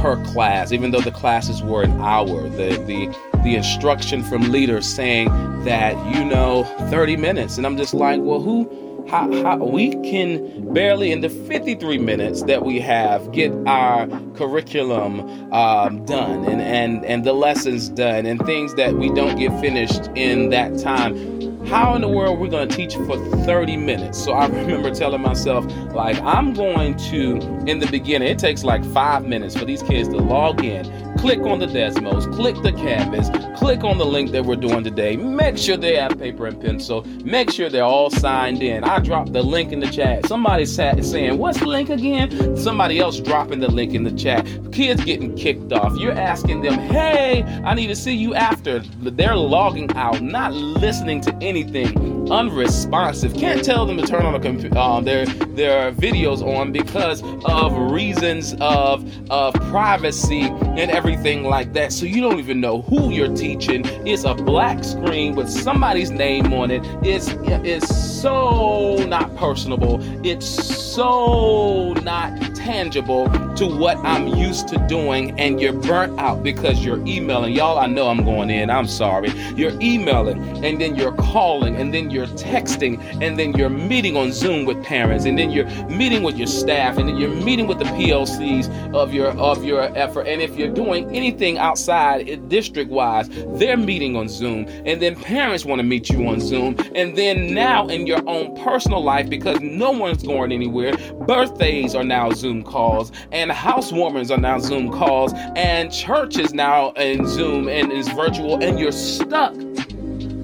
per 0.00 0.22
class 0.26 0.72
even 0.72 0.90
though 0.90 1.00
the 1.00 1.12
classes 1.12 1.62
were 1.62 1.82
an 1.82 2.00
hour 2.00 2.48
the 2.50 2.70
the 2.86 3.14
the 3.42 3.56
instruction 3.56 4.22
from 4.22 4.50
leaders 4.50 4.86
saying 4.86 5.28
that, 5.64 5.94
you 6.14 6.24
know, 6.24 6.64
30 6.90 7.16
minutes. 7.16 7.56
And 7.56 7.66
I'm 7.66 7.76
just 7.76 7.94
like, 7.94 8.20
well, 8.20 8.40
who 8.40 8.86
how, 9.08 9.30
how 9.42 9.56
we 9.56 9.92
can 10.02 10.72
barely 10.74 11.10
in 11.12 11.22
the 11.22 11.30
53 11.30 11.96
minutes 11.96 12.42
that 12.42 12.62
we 12.62 12.78
have 12.78 13.32
get 13.32 13.50
our 13.66 14.06
curriculum 14.34 15.20
um, 15.50 16.04
done 16.04 16.44
and, 16.44 16.60
and 16.60 17.06
and 17.06 17.24
the 17.24 17.32
lessons 17.32 17.88
done 17.88 18.26
and 18.26 18.38
things 18.44 18.74
that 18.74 18.96
we 18.96 19.10
don't 19.14 19.36
get 19.38 19.58
finished 19.62 20.10
in 20.14 20.50
that 20.50 20.78
time 20.78 21.37
how 21.68 21.94
in 21.94 22.00
the 22.00 22.08
world 22.08 22.38
we're 22.38 22.48
going 22.48 22.68
to 22.68 22.74
teach 22.74 22.94
for 22.94 23.18
30 23.44 23.76
minutes? 23.76 24.22
So 24.22 24.32
i 24.32 24.46
remember 24.48 24.90
telling 24.90 25.20
myself 25.20 25.64
like 25.92 26.20
i'm 26.22 26.52
going 26.54 26.96
to 26.96 27.36
in 27.66 27.78
the 27.78 27.86
beginning 27.90 28.28
it 28.28 28.38
takes 28.38 28.64
like 28.64 28.84
five 28.86 29.24
minutes 29.24 29.56
for 29.56 29.64
these 29.64 29.82
kids 29.82 30.08
to 30.08 30.16
log 30.16 30.64
in 30.64 30.86
click 31.18 31.40
on 31.40 31.58
the 31.58 31.66
desmos 31.66 32.32
click 32.34 32.56
the 32.62 32.72
canvas 32.72 33.28
click 33.58 33.82
on 33.82 33.98
the 33.98 34.06
link 34.06 34.30
that 34.30 34.44
we're 34.44 34.56
doing 34.56 34.84
today. 34.84 35.16
Make 35.16 35.58
sure 35.58 35.76
they 35.76 35.96
have 35.96 36.18
paper 36.18 36.46
and 36.46 36.60
pencil. 36.60 37.02
Make 37.24 37.50
sure 37.50 37.68
they're 37.68 37.82
all 37.82 38.08
signed 38.08 38.62
in. 38.62 38.84
I 38.84 39.00
dropped 39.00 39.32
the 39.32 39.42
link 39.42 39.72
in 39.72 39.80
the 39.80 39.88
chat. 39.88 40.26
Somebody 40.26 40.64
sat 40.64 41.04
saying 41.04 41.38
what's 41.38 41.58
the 41.58 41.66
link 41.66 41.90
again? 41.90 42.56
Somebody 42.56 43.00
else 43.00 43.18
dropping 43.18 43.60
the 43.60 43.70
link 43.70 43.94
in 43.94 44.04
the 44.04 44.12
chat. 44.12 44.46
Kids 44.72 45.04
getting 45.04 45.34
kicked 45.36 45.72
off. 45.72 45.96
You're 45.98 46.12
asking 46.12 46.62
them 46.62 46.74
hey 46.74 47.42
i 47.64 47.74
need 47.74 47.88
to 47.88 47.96
see 47.96 48.14
you 48.14 48.34
after. 48.34 48.78
They're 48.78 49.36
logging 49.36 49.90
out 49.96 50.22
not 50.22 50.52
listening 50.52 51.20
to 51.22 51.34
anything 51.42 52.17
unresponsive. 52.30 53.34
Can't 53.34 53.64
tell 53.64 53.86
them 53.86 53.96
to 53.98 54.06
turn 54.06 54.24
on 54.26 54.34
a 54.34 54.40
computer, 54.40 54.76
uh, 54.76 55.00
their 55.00 55.26
their 55.26 55.92
videos 55.92 56.42
on 56.42 56.72
because 56.72 57.22
of 57.44 57.76
reasons 57.92 58.54
of 58.60 59.04
of 59.30 59.54
privacy 59.70 60.42
and 60.42 60.90
everything 60.90 61.44
like 61.44 61.72
that. 61.72 61.92
So 61.92 62.06
you 62.06 62.20
don't 62.20 62.38
even 62.38 62.60
know 62.60 62.82
who 62.82 63.10
you're 63.10 63.34
teaching. 63.34 63.82
It's 64.06 64.24
a 64.24 64.34
black 64.34 64.84
screen 64.84 65.34
with 65.34 65.48
somebody's 65.48 66.10
name 66.10 66.52
on 66.52 66.70
it. 66.70 66.82
It's 67.02 67.28
it's 67.44 67.94
so 68.20 68.96
not 69.06 69.34
personable. 69.36 69.98
It's 70.26 70.46
so 70.46 71.92
not 72.02 72.57
tangible 72.68 73.30
to 73.56 73.66
what 73.66 73.96
I'm 74.04 74.26
used 74.26 74.68
to 74.68 74.86
doing, 74.88 75.40
and 75.40 75.58
you're 75.58 75.72
burnt 75.72 76.18
out 76.20 76.42
because 76.42 76.84
you're 76.84 76.98
emailing. 77.06 77.54
Y'all, 77.54 77.78
I 77.78 77.86
know 77.86 78.08
I'm 78.08 78.26
going 78.26 78.50
in. 78.50 78.68
I'm 78.68 78.86
sorry. 78.86 79.30
You're 79.56 79.72
emailing, 79.80 80.62
and 80.62 80.78
then 80.78 80.94
you're 80.94 81.14
calling, 81.14 81.76
and 81.76 81.94
then 81.94 82.10
you're 82.10 82.26
texting, 82.26 83.00
and 83.22 83.38
then 83.38 83.54
you're 83.54 83.70
meeting 83.70 84.18
on 84.18 84.32
Zoom 84.32 84.66
with 84.66 84.84
parents, 84.84 85.24
and 85.24 85.38
then 85.38 85.50
you're 85.50 85.64
meeting 85.88 86.22
with 86.22 86.36
your 86.36 86.46
staff, 86.46 86.98
and 86.98 87.08
then 87.08 87.16
you're 87.16 87.34
meeting 87.42 87.68
with 87.68 87.78
the 87.78 87.86
PLCs 87.86 88.94
of 88.94 89.14
your 89.14 89.28
of 89.38 89.64
your 89.64 89.84
effort. 89.96 90.26
And 90.26 90.42
if 90.42 90.54
you're 90.54 90.74
doing 90.74 91.10
anything 91.16 91.56
outside 91.56 92.50
district 92.50 92.90
wise, 92.90 93.30
they're 93.58 93.78
meeting 93.78 94.14
on 94.14 94.28
Zoom, 94.28 94.66
and 94.84 95.00
then 95.00 95.16
parents 95.16 95.64
want 95.64 95.78
to 95.78 95.84
meet 95.84 96.10
you 96.10 96.28
on 96.28 96.38
Zoom, 96.38 96.76
and 96.94 97.16
then 97.16 97.54
now 97.54 97.88
in 97.88 98.06
your 98.06 98.20
own 98.28 98.54
personal 98.62 99.02
life, 99.02 99.30
because 99.30 99.58
no 99.60 99.90
one's 99.90 100.22
going 100.22 100.52
anywhere, 100.52 100.92
birthdays 101.26 101.94
are 101.94 102.04
now 102.04 102.30
Zoom 102.30 102.57
calls, 102.62 103.12
and 103.32 103.50
housewarmings 103.50 104.30
are 104.30 104.40
now 104.40 104.58
Zoom 104.58 104.90
calls, 104.90 105.32
and 105.56 105.92
church 105.92 106.38
is 106.38 106.54
now 106.54 106.90
in 106.92 107.26
Zoom 107.26 107.68
and 107.68 107.92
is 107.92 108.08
virtual, 108.08 108.62
and 108.62 108.78
you're 108.78 108.92
stuck 108.92 109.54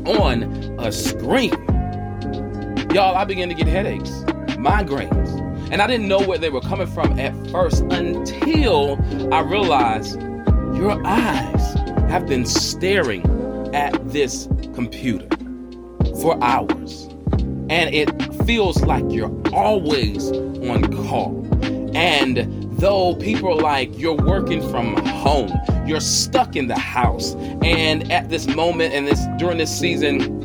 on 0.06 0.42
a 0.78 0.92
screen. 0.92 1.52
Y'all, 2.92 3.16
I 3.16 3.24
began 3.24 3.48
to 3.48 3.54
get 3.54 3.66
headaches, 3.66 4.10
migraines, 4.56 5.70
and 5.72 5.82
I 5.82 5.86
didn't 5.86 6.06
know 6.06 6.20
where 6.20 6.38
they 6.38 6.50
were 6.50 6.60
coming 6.60 6.86
from 6.86 7.18
at 7.18 7.34
first 7.50 7.82
until 7.90 8.98
I 9.34 9.40
realized 9.40 10.20
your 10.76 11.00
eyes 11.06 11.74
have 12.10 12.26
been 12.26 12.46
staring 12.46 13.24
at 13.74 14.08
this 14.10 14.48
computer 14.74 15.28
for 16.20 16.42
hours. 16.42 17.08
And 17.70 17.94
it 17.94 18.10
feels 18.44 18.82
like 18.82 19.04
you're 19.08 19.32
always 19.52 20.30
on 20.30 20.82
call. 21.08 21.43
And 21.94 22.78
though 22.78 23.14
people 23.16 23.50
are 23.50 23.62
like, 23.62 23.96
you're 23.98 24.16
working 24.16 24.66
from 24.70 24.96
home, 25.06 25.52
you're 25.86 26.00
stuck 26.00 26.56
in 26.56 26.66
the 26.66 26.78
house. 26.78 27.34
And 27.62 28.10
at 28.10 28.28
this 28.28 28.46
moment 28.48 28.94
and 28.94 29.06
this 29.06 29.24
during 29.38 29.58
this 29.58 29.76
season, 29.76 30.44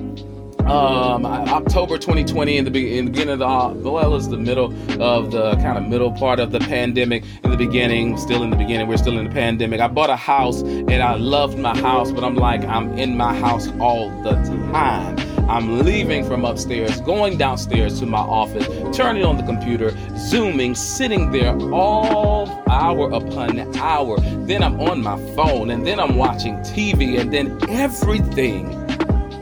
um, 0.69 1.25
October 1.25 1.97
2020, 1.97 2.57
in 2.57 2.71
the, 2.71 2.97
in 2.97 3.05
the 3.05 3.11
beginning 3.11 3.33
of 3.33 3.39
the, 3.39 3.47
uh, 3.47 3.73
well, 3.73 4.15
it's 4.15 4.27
the 4.27 4.37
middle 4.37 4.65
of 5.01 5.31
the 5.31 5.55
kind 5.55 5.79
of 5.79 5.87
middle 5.87 6.11
part 6.11 6.39
of 6.39 6.51
the 6.51 6.59
pandemic. 6.59 7.23
In 7.43 7.49
the 7.49 7.57
beginning, 7.57 8.17
still 8.17 8.43
in 8.43 8.51
the 8.51 8.55
beginning, 8.55 8.87
we're 8.87 8.97
still 8.97 9.17
in 9.17 9.25
the 9.25 9.31
pandemic. 9.31 9.81
I 9.81 9.87
bought 9.87 10.11
a 10.11 10.15
house 10.15 10.61
and 10.61 11.01
I 11.01 11.15
loved 11.15 11.57
my 11.57 11.75
house, 11.79 12.11
but 12.11 12.23
I'm 12.23 12.35
like, 12.35 12.63
I'm 12.65 12.97
in 12.99 13.17
my 13.17 13.33
house 13.33 13.67
all 13.79 14.09
the 14.21 14.33
time. 14.71 15.18
I'm 15.49 15.79
leaving 15.79 16.23
from 16.25 16.45
upstairs, 16.45 17.01
going 17.01 17.37
downstairs 17.39 17.99
to 17.99 18.05
my 18.05 18.19
office, 18.19 18.67
turning 18.95 19.25
on 19.25 19.35
the 19.35 19.43
computer, 19.43 19.95
zooming, 20.15 20.75
sitting 20.75 21.31
there 21.31 21.57
all 21.73 22.63
hour 22.69 23.11
upon 23.11 23.75
hour. 23.77 24.19
Then 24.45 24.61
I'm 24.61 24.79
on 24.79 25.01
my 25.01 25.17
phone, 25.35 25.71
and 25.71 25.87
then 25.87 25.99
I'm 25.99 26.17
watching 26.17 26.57
TV, 26.57 27.19
and 27.19 27.33
then 27.33 27.57
everything 27.67 28.69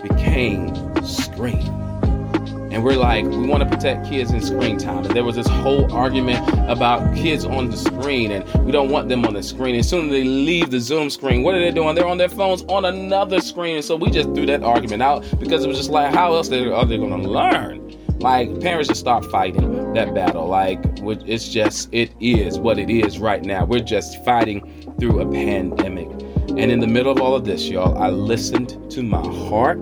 became 0.01 0.73
screen. 1.03 1.76
And 2.77 2.86
we're 2.86 2.96
like, 2.96 3.25
we 3.25 3.48
want 3.48 3.63
to 3.63 3.67
protect 3.67 4.07
kids 4.07 4.29
in 4.29 4.39
screen 4.39 4.77
time. 4.77 5.03
And 5.03 5.10
there 5.15 5.24
was 5.24 5.36
this 5.36 5.48
whole 5.48 5.91
argument 5.91 6.48
about 6.69 7.15
kids 7.15 7.43
on 7.43 7.72
the 7.72 7.75
screen, 7.75 8.29
and 8.31 8.63
we 8.63 8.72
don't 8.72 8.91
want 8.91 9.10
them 9.10 9.25
on 9.25 9.34
the 9.34 9.41
screen. 9.41 9.74
As 9.74 9.89
soon 9.89 10.05
as 10.05 10.12
they 10.12 10.24
leave 10.24 10.69
the 10.69 10.79
Zoom 10.79 11.10
screen, 11.10 11.41
what 11.41 11.55
are 11.55 11.60
they 11.60 11.72
doing? 11.72 11.96
They're 11.96 12.05
on 12.05 12.19
their 12.19 12.29
phones 12.29 12.62
on 12.65 12.86
another 12.86 13.41
screen. 13.41 13.77
And 13.77 13.84
so 13.84 13.96
we 13.96 14.12
just 14.12 14.29
threw 14.36 14.46
that 14.46 14.62
argument 14.62 15.01
out 15.01 15.25
because 15.39 15.65
it 15.65 15.67
was 15.67 15.77
just 15.79 15.89
like, 15.89 16.13
how 16.13 16.36
else 16.36 16.51
are 16.51 16.86
they 16.86 16.98
going 16.98 17.24
to 17.24 17.27
learn? 17.27 17.98
Like 18.19 18.62
parents 18.62 18.89
just 18.89 19.00
stop 19.00 19.25
fighting 19.25 19.93
that 19.93 20.13
battle. 20.13 20.46
Like 20.46 20.79
it's 21.01 21.50
just 21.50 21.91
it 21.91 22.12
is 22.19 22.60
what 22.60 22.77
it 22.77 22.91
is 22.91 23.17
right 23.17 23.43
now. 23.43 23.65
We're 23.65 23.79
just 23.79 24.24
fighting 24.24 24.93
through 25.00 25.19
a 25.19 25.31
pandemic. 25.31 26.10
And 26.50 26.72
in 26.72 26.79
the 26.79 26.88
middle 26.88 27.12
of 27.12 27.19
all 27.19 27.34
of 27.34 27.43
this, 27.43 27.67
y'all, 27.69 27.98
I 27.98 28.10
listened 28.10 28.91
to 28.91 29.01
my 29.01 29.22
heart 29.50 29.79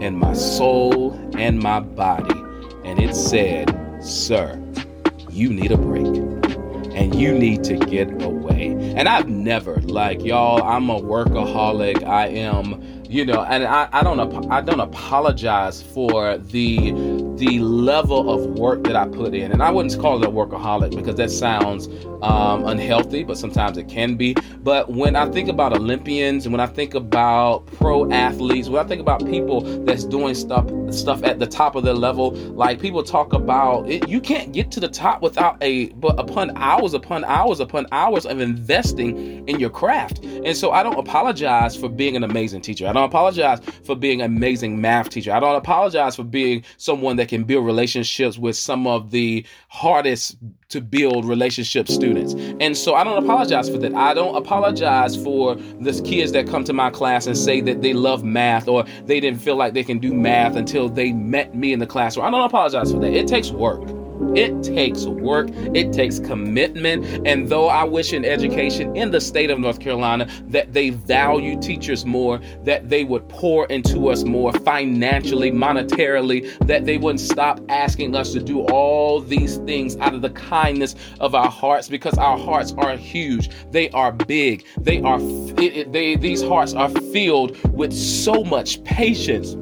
and 0.00 0.18
my 0.18 0.32
soul 0.32 1.12
and 1.36 1.60
my 1.60 1.80
body. 1.80 2.34
And 2.84 3.00
it 3.00 3.14
said, 3.14 3.74
Sir, 4.02 4.62
you 5.30 5.50
need 5.50 5.72
a 5.72 5.76
break 5.76 6.06
and 6.94 7.14
you 7.14 7.32
need 7.32 7.64
to 7.64 7.76
get 7.76 8.22
away. 8.22 8.72
And 8.96 9.08
I've 9.08 9.28
never, 9.28 9.76
like, 9.82 10.24
y'all, 10.24 10.62
I'm 10.62 10.90
a 10.90 11.00
workaholic. 11.00 12.02
I 12.04 12.26
am 12.28 12.98
you 13.08 13.24
know 13.24 13.42
and 13.42 13.64
I, 13.64 13.88
I 13.90 14.02
don't 14.02 14.50
i 14.52 14.60
don't 14.60 14.80
apologize 14.80 15.82
for 15.82 16.36
the 16.36 16.92
the 17.38 17.58
level 17.60 18.30
of 18.30 18.58
work 18.58 18.82
that 18.84 18.96
i 18.96 19.06
put 19.06 19.34
in. 19.34 19.52
And 19.52 19.62
i 19.62 19.70
wouldn't 19.70 19.98
call 20.00 20.22
it 20.22 20.28
a 20.28 20.30
workaholic 20.30 20.94
because 20.94 21.16
that 21.16 21.30
sounds 21.30 21.88
um, 22.22 22.66
unhealthy 22.66 23.22
but 23.22 23.38
sometimes 23.38 23.78
it 23.78 23.88
can 23.88 24.16
be. 24.16 24.34
But 24.60 24.90
when 24.90 25.16
i 25.16 25.30
think 25.30 25.48
about 25.48 25.72
olympians 25.72 26.44
and 26.44 26.52
when 26.52 26.60
i 26.60 26.66
think 26.66 26.94
about 26.94 27.66
pro 27.66 28.10
athletes 28.10 28.68
when 28.68 28.84
i 28.84 28.88
think 28.88 29.00
about 29.00 29.24
people 29.26 29.60
that's 29.84 30.04
doing 30.04 30.34
stuff 30.34 30.66
stuff 30.92 31.22
at 31.22 31.38
the 31.38 31.46
top 31.46 31.74
of 31.74 31.84
their 31.84 31.94
level 31.94 32.32
like 32.32 32.80
people 32.80 33.02
talk 33.02 33.32
about 33.32 33.88
it 33.88 34.08
you 34.08 34.20
can't 34.20 34.52
get 34.52 34.70
to 34.72 34.80
the 34.80 34.88
top 34.88 35.22
without 35.22 35.56
a 35.62 35.88
but 35.90 36.18
upon 36.18 36.56
hours 36.56 36.94
upon 36.94 37.24
hours 37.24 37.60
upon 37.60 37.86
hours 37.92 38.26
of 38.26 38.40
investing 38.40 39.46
in 39.48 39.58
your 39.60 39.70
craft. 39.70 40.24
And 40.24 40.56
so 40.56 40.72
i 40.72 40.82
don't 40.82 40.98
apologize 40.98 41.76
for 41.76 41.88
being 41.88 42.16
an 42.16 42.24
amazing 42.24 42.60
teacher. 42.60 42.86
I 42.86 42.92
don't 42.92 43.04
apologize 43.04 43.60
for 43.84 43.94
being 43.94 44.20
an 44.20 44.26
amazing 44.26 44.80
math 44.80 45.10
teacher. 45.10 45.32
I 45.32 45.40
don't 45.40 45.56
apologize 45.56 46.16
for 46.16 46.24
being 46.24 46.64
someone 46.76 47.16
that 47.16 47.27
can 47.28 47.44
build 47.44 47.64
relationships 47.66 48.38
with 48.38 48.56
some 48.56 48.86
of 48.86 49.10
the 49.10 49.44
hardest 49.68 50.36
to 50.68 50.80
build 50.80 51.24
relationship 51.24 51.88
students. 51.88 52.34
And 52.60 52.76
so 52.76 52.94
I 52.94 53.04
don't 53.04 53.22
apologize 53.22 53.68
for 53.68 53.78
that. 53.78 53.94
I 53.94 54.14
don't 54.14 54.36
apologize 54.36 55.16
for 55.16 55.54
the 55.54 56.00
kids 56.04 56.32
that 56.32 56.46
come 56.46 56.64
to 56.64 56.72
my 56.72 56.90
class 56.90 57.26
and 57.26 57.36
say 57.36 57.60
that 57.62 57.82
they 57.82 57.92
love 57.92 58.24
math 58.24 58.68
or 58.68 58.84
they 59.04 59.20
didn't 59.20 59.40
feel 59.40 59.56
like 59.56 59.74
they 59.74 59.84
can 59.84 59.98
do 59.98 60.12
math 60.12 60.56
until 60.56 60.88
they 60.88 61.12
met 61.12 61.54
me 61.54 61.72
in 61.72 61.78
the 61.78 61.86
classroom. 61.86 62.26
I 62.26 62.30
don't 62.30 62.44
apologize 62.44 62.92
for 62.92 62.98
that. 63.00 63.12
It 63.12 63.28
takes 63.28 63.50
work. 63.50 63.97
It 64.34 64.62
takes 64.62 65.06
work, 65.06 65.48
it 65.74 65.92
takes 65.92 66.18
commitment. 66.18 67.26
And 67.26 67.48
though 67.48 67.68
I 67.68 67.84
wish 67.84 68.12
in 68.12 68.24
education 68.24 68.94
in 68.96 69.10
the 69.10 69.20
state 69.20 69.50
of 69.50 69.58
North 69.58 69.80
Carolina 69.80 70.28
that 70.48 70.72
they 70.72 70.90
value 70.90 71.58
teachers 71.60 72.04
more, 72.04 72.40
that 72.64 72.88
they 72.88 73.04
would 73.04 73.28
pour 73.28 73.66
into 73.66 74.08
us 74.08 74.24
more 74.24 74.52
financially, 74.52 75.50
monetarily, 75.50 76.56
that 76.66 76.84
they 76.84 76.98
wouldn't 76.98 77.20
stop 77.20 77.60
asking 77.68 78.14
us 78.14 78.32
to 78.32 78.40
do 78.40 78.60
all 78.66 79.20
these 79.20 79.58
things 79.58 79.96
out 79.98 80.14
of 80.14 80.22
the 80.22 80.30
kindness 80.30 80.94
of 81.20 81.34
our 81.34 81.50
hearts 81.50 81.88
because 81.88 82.16
our 82.18 82.38
hearts 82.38 82.74
are 82.78 82.96
huge. 82.96 83.50
They 83.70 83.90
are 83.90 84.12
big. 84.12 84.64
They 84.78 85.00
are 85.02 85.18
it, 85.58 85.76
it, 85.76 85.92
they 85.92 86.16
these 86.16 86.42
hearts 86.42 86.74
are 86.74 86.88
filled 86.88 87.56
with 87.72 87.92
so 87.92 88.44
much 88.44 88.82
patience 88.84 89.56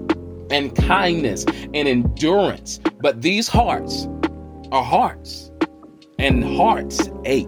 and 0.50 0.74
kindness 0.76 1.44
and 1.74 1.88
endurance. 1.88 2.80
But 3.00 3.22
these 3.22 3.48
hearts 3.48 4.06
are 4.72 4.82
hearts, 4.82 5.50
and 6.18 6.44
hearts 6.56 7.08
ache, 7.24 7.46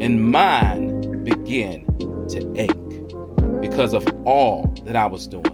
and 0.00 0.30
mine 0.30 1.24
begin 1.24 1.84
to 2.28 2.52
ache 2.56 3.60
because 3.60 3.92
of 3.92 4.06
all 4.24 4.66
that 4.84 4.96
I 4.96 5.06
was 5.06 5.26
doing. 5.26 5.46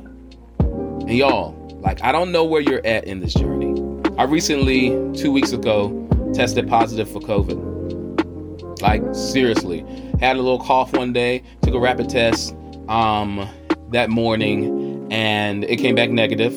And 0.61 1.17
y'all, 1.17 1.55
like, 1.81 2.03
I 2.03 2.13
don't 2.13 2.33
know 2.33 2.45
where 2.45 2.61
you're 2.61 2.85
at 2.85 3.05
in 3.05 3.21
this 3.21 3.35
journey. 3.35 3.75
I 4.19 4.25
recently, 4.25 4.91
two 5.15 5.33
weeks 5.33 5.53
ago, 5.53 6.07
tested 6.35 6.69
positive 6.69 7.09
for 7.11 7.21
COVID. 7.21 8.83
Like, 8.83 9.03
seriously. 9.15 9.85
Had 10.21 10.37
a 10.37 10.43
little 10.43 10.59
cough 10.59 10.93
one 10.93 11.13
day, 11.13 11.43
took 11.63 11.75
a 11.75 11.79
rapid 11.79 12.09
test 12.09 12.55
um, 12.89 13.49
that 13.91 14.11
morning, 14.11 15.07
and 15.11 15.65
it 15.65 15.77
came 15.77 15.95
back 15.95 16.11
negative. 16.11 16.53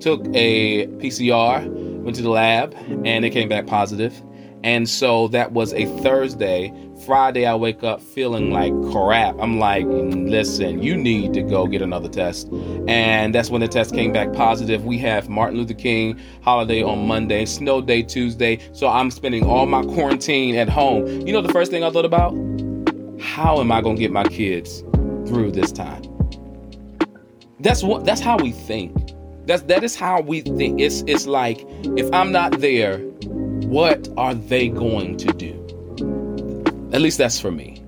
Took 0.00 0.26
a 0.34 0.86
PCR, 0.98 1.83
went 2.04 2.16
to 2.16 2.22
the 2.22 2.30
lab, 2.30 2.74
and 3.04 3.24
it 3.24 3.30
came 3.30 3.48
back 3.48 3.66
positive. 3.66 4.22
And 4.62 4.88
so 4.88 5.28
that 5.28 5.52
was 5.52 5.74
a 5.74 5.84
Thursday. 6.02 6.72
Friday, 7.04 7.44
I 7.44 7.54
wake 7.54 7.84
up 7.84 8.00
feeling 8.00 8.50
like 8.50 8.72
crap. 8.90 9.36
I'm 9.38 9.58
like, 9.58 9.84
listen, 9.86 10.82
you 10.82 10.96
need 10.96 11.34
to 11.34 11.42
go 11.42 11.66
get 11.66 11.82
another 11.82 12.08
test. 12.08 12.48
And 12.88 13.34
that's 13.34 13.50
when 13.50 13.60
the 13.60 13.68
test 13.68 13.92
came 13.92 14.10
back 14.10 14.32
positive. 14.32 14.86
We 14.86 14.96
have 14.98 15.28
Martin 15.28 15.58
Luther 15.58 15.74
King 15.74 16.18
holiday 16.42 16.82
on 16.82 17.06
Monday, 17.06 17.44
snow 17.44 17.82
day 17.82 18.02
Tuesday. 18.02 18.58
So 18.72 18.88
I'm 18.88 19.10
spending 19.10 19.44
all 19.44 19.66
my 19.66 19.82
quarantine 19.82 20.56
at 20.56 20.70
home. 20.70 21.06
You 21.26 21.34
know, 21.34 21.42
the 21.42 21.52
first 21.52 21.70
thing 21.70 21.84
I 21.84 21.90
thought 21.90 22.06
about? 22.06 22.30
How 23.20 23.60
am 23.60 23.70
I 23.70 23.82
going 23.82 23.96
to 23.96 24.00
get 24.00 24.12
my 24.12 24.24
kids 24.24 24.80
through 25.26 25.52
this 25.52 25.72
time? 25.72 26.02
That's 27.60 27.82
what 27.82 28.06
that's 28.06 28.20
how 28.22 28.38
we 28.38 28.52
think. 28.52 28.96
That's 29.46 29.62
that 29.64 29.84
is 29.84 29.94
how 29.96 30.20
we 30.20 30.40
think. 30.40 30.80
It's 30.80 31.02
it's 31.06 31.26
like 31.26 31.66
if 31.96 32.12
I'm 32.12 32.32
not 32.32 32.60
there, 32.60 32.98
what 33.66 34.08
are 34.16 34.34
they 34.34 34.68
going 34.68 35.16
to 35.18 35.32
do? 35.32 35.60
At 36.92 37.00
least 37.00 37.18
that's 37.18 37.40
for 37.40 37.50
me. 37.50 37.82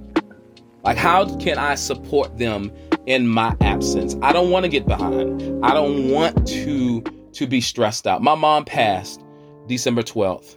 Like, 0.82 0.96
how 0.96 1.36
can 1.38 1.58
I 1.58 1.74
support 1.74 2.38
them 2.38 2.70
in 3.06 3.26
my 3.26 3.56
absence? 3.60 4.16
I 4.22 4.32
don't 4.32 4.50
want 4.50 4.64
to 4.64 4.68
get 4.68 4.86
behind. 4.86 5.64
I 5.64 5.74
don't 5.74 6.10
want 6.10 6.46
to 6.46 7.02
to 7.32 7.46
be 7.46 7.60
stressed 7.60 8.06
out. 8.06 8.22
My 8.22 8.34
mom 8.34 8.64
passed 8.64 9.20
December 9.66 10.02
12th, 10.02 10.56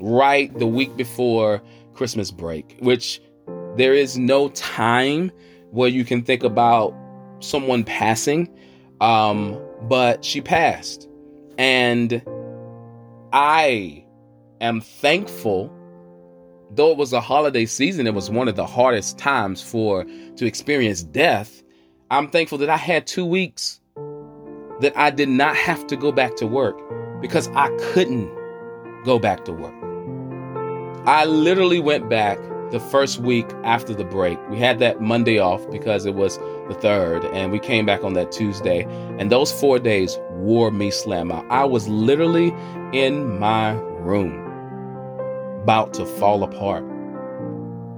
right 0.00 0.56
the 0.58 0.66
week 0.66 0.96
before 0.96 1.62
Christmas 1.94 2.30
break, 2.30 2.76
which 2.80 3.20
there 3.76 3.94
is 3.94 4.18
no 4.18 4.48
time 4.50 5.30
where 5.70 5.88
you 5.88 6.04
can 6.04 6.22
think 6.22 6.42
about 6.42 6.94
someone 7.40 7.84
passing. 7.84 8.48
Um, 9.00 9.60
but 9.82 10.24
she 10.24 10.40
passed. 10.40 11.08
And 11.58 12.22
I 13.32 14.04
am 14.60 14.80
thankful 14.80 15.72
though 16.70 16.90
it 16.90 16.96
was 16.96 17.12
a 17.12 17.20
holiday 17.20 17.64
season 17.64 18.06
it 18.06 18.14
was 18.14 18.30
one 18.30 18.48
of 18.48 18.56
the 18.56 18.66
hardest 18.66 19.18
times 19.18 19.62
for 19.62 20.04
to 20.36 20.46
experience 20.46 21.02
death 21.02 21.62
i'm 22.10 22.28
thankful 22.28 22.58
that 22.58 22.68
i 22.68 22.76
had 22.76 23.06
two 23.06 23.24
weeks 23.24 23.80
that 24.80 24.92
i 24.96 25.10
did 25.10 25.28
not 25.28 25.56
have 25.56 25.86
to 25.86 25.96
go 25.96 26.10
back 26.10 26.34
to 26.36 26.46
work 26.46 26.76
because 27.20 27.48
i 27.48 27.68
couldn't 27.92 28.30
go 29.04 29.18
back 29.18 29.44
to 29.44 29.52
work 29.52 29.74
i 31.06 31.24
literally 31.24 31.78
went 31.78 32.08
back 32.08 32.38
the 32.70 32.80
first 32.80 33.18
week 33.20 33.46
after 33.64 33.94
the 33.94 34.04
break 34.04 34.38
we 34.48 34.58
had 34.58 34.78
that 34.78 35.00
monday 35.00 35.38
off 35.38 35.68
because 35.70 36.04
it 36.04 36.14
was 36.14 36.38
the 36.68 36.76
third 36.80 37.24
and 37.26 37.52
we 37.52 37.58
came 37.58 37.86
back 37.86 38.02
on 38.02 38.14
that 38.14 38.32
tuesday 38.32 38.84
and 39.18 39.30
those 39.30 39.52
four 39.52 39.78
days 39.78 40.18
wore 40.30 40.70
me 40.70 40.90
slam 40.90 41.30
out 41.30 41.44
i 41.50 41.64
was 41.64 41.88
literally 41.88 42.52
in 42.92 43.38
my 43.38 43.72
room 44.00 44.42
about 45.62 45.92
to 45.94 46.06
fall 46.06 46.44
apart 46.44 46.84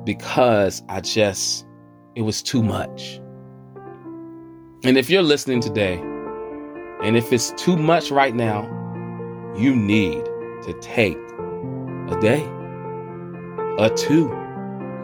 because 0.09 0.83
I 0.89 1.03
just, 1.03 1.67
it 2.15 2.23
was 2.23 2.43
too 2.43 2.63
much. 2.63 3.21
And 4.85 4.97
if 4.97 5.11
you're 5.11 5.23
listening 5.23 5.61
today, 5.61 5.99
and 7.03 7.15
if 7.15 7.31
it's 7.31 7.51
too 7.63 7.77
much 7.77 8.11
right 8.11 8.35
now, 8.35 8.63
you 9.55 9.77
need 9.77 10.25
to 10.63 10.75
take 10.81 11.19
a 12.09 12.19
day, 12.23 12.43
a 13.79 13.91
two. 13.95 14.29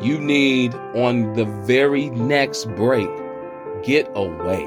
You 0.01 0.19
need 0.19 0.75
on 0.95 1.33
the 1.35 1.45
very 1.45 2.11
next 2.11 2.67
break, 2.77 3.09
get 3.83 4.11
away. 4.15 4.65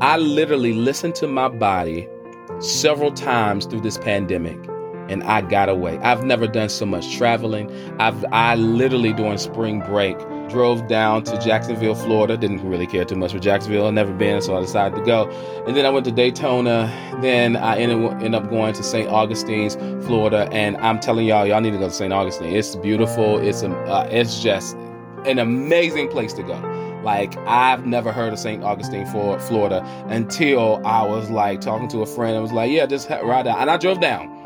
I 0.00 0.16
literally 0.16 0.72
listened 0.74 1.16
to 1.16 1.26
my 1.26 1.48
body 1.48 2.08
several 2.60 3.12
times 3.12 3.66
through 3.66 3.80
this 3.80 3.98
pandemic 3.98 4.58
and 5.08 5.22
I 5.24 5.40
got 5.40 5.68
away. 5.68 5.98
I've 5.98 6.24
never 6.24 6.46
done 6.46 6.68
so 6.68 6.86
much 6.86 7.16
traveling. 7.16 7.70
I've 7.98 8.24
I 8.30 8.54
literally 8.54 9.12
during 9.12 9.38
spring 9.38 9.80
break 9.80 10.16
drove 10.48 10.88
down 10.88 11.24
to 11.24 11.38
Jacksonville, 11.38 11.94
Florida. 11.94 12.36
Didn't 12.36 12.66
really 12.68 12.86
care 12.86 13.04
too 13.04 13.16
much 13.16 13.32
for 13.32 13.38
Jacksonville. 13.38 13.86
I've 13.86 13.94
never 13.94 14.12
been, 14.12 14.40
so 14.42 14.56
I 14.56 14.60
decided 14.60 14.96
to 14.96 15.04
go. 15.04 15.28
And 15.66 15.76
then 15.76 15.86
I 15.86 15.90
went 15.90 16.04
to 16.06 16.12
Daytona. 16.12 16.90
Then 17.20 17.56
I 17.56 17.78
ended, 17.78 17.98
ended 18.22 18.34
up 18.34 18.50
going 18.50 18.74
to 18.74 18.82
St. 18.82 19.08
Augustine's, 19.08 19.76
Florida. 20.06 20.48
And 20.52 20.76
I'm 20.78 21.00
telling 21.00 21.26
y'all, 21.26 21.46
y'all 21.46 21.60
need 21.60 21.72
to 21.72 21.78
go 21.78 21.88
to 21.88 21.94
St. 21.94 22.12
Augustine. 22.12 22.54
It's 22.54 22.76
beautiful. 22.76 23.38
It's 23.38 23.62
a, 23.62 23.70
uh, 23.70 24.08
it's 24.10 24.42
just 24.42 24.76
an 25.26 25.38
amazing 25.38 26.08
place 26.08 26.32
to 26.34 26.42
go. 26.42 26.58
Like 27.04 27.36
I've 27.46 27.86
never 27.86 28.12
heard 28.12 28.32
of 28.32 28.38
St. 28.38 28.62
Augustine 28.62 29.06
for 29.06 29.38
Florida 29.38 29.82
until 30.08 30.84
I 30.84 31.06
was 31.06 31.30
like 31.30 31.60
talking 31.60 31.88
to 31.88 32.02
a 32.02 32.06
friend 32.06 32.34
and 32.34 32.42
was 32.42 32.52
like, 32.52 32.70
yeah, 32.70 32.86
just 32.86 33.08
ride 33.08 33.44
down. 33.44 33.58
And 33.58 33.70
I 33.70 33.76
drove 33.76 34.00
down 34.00 34.38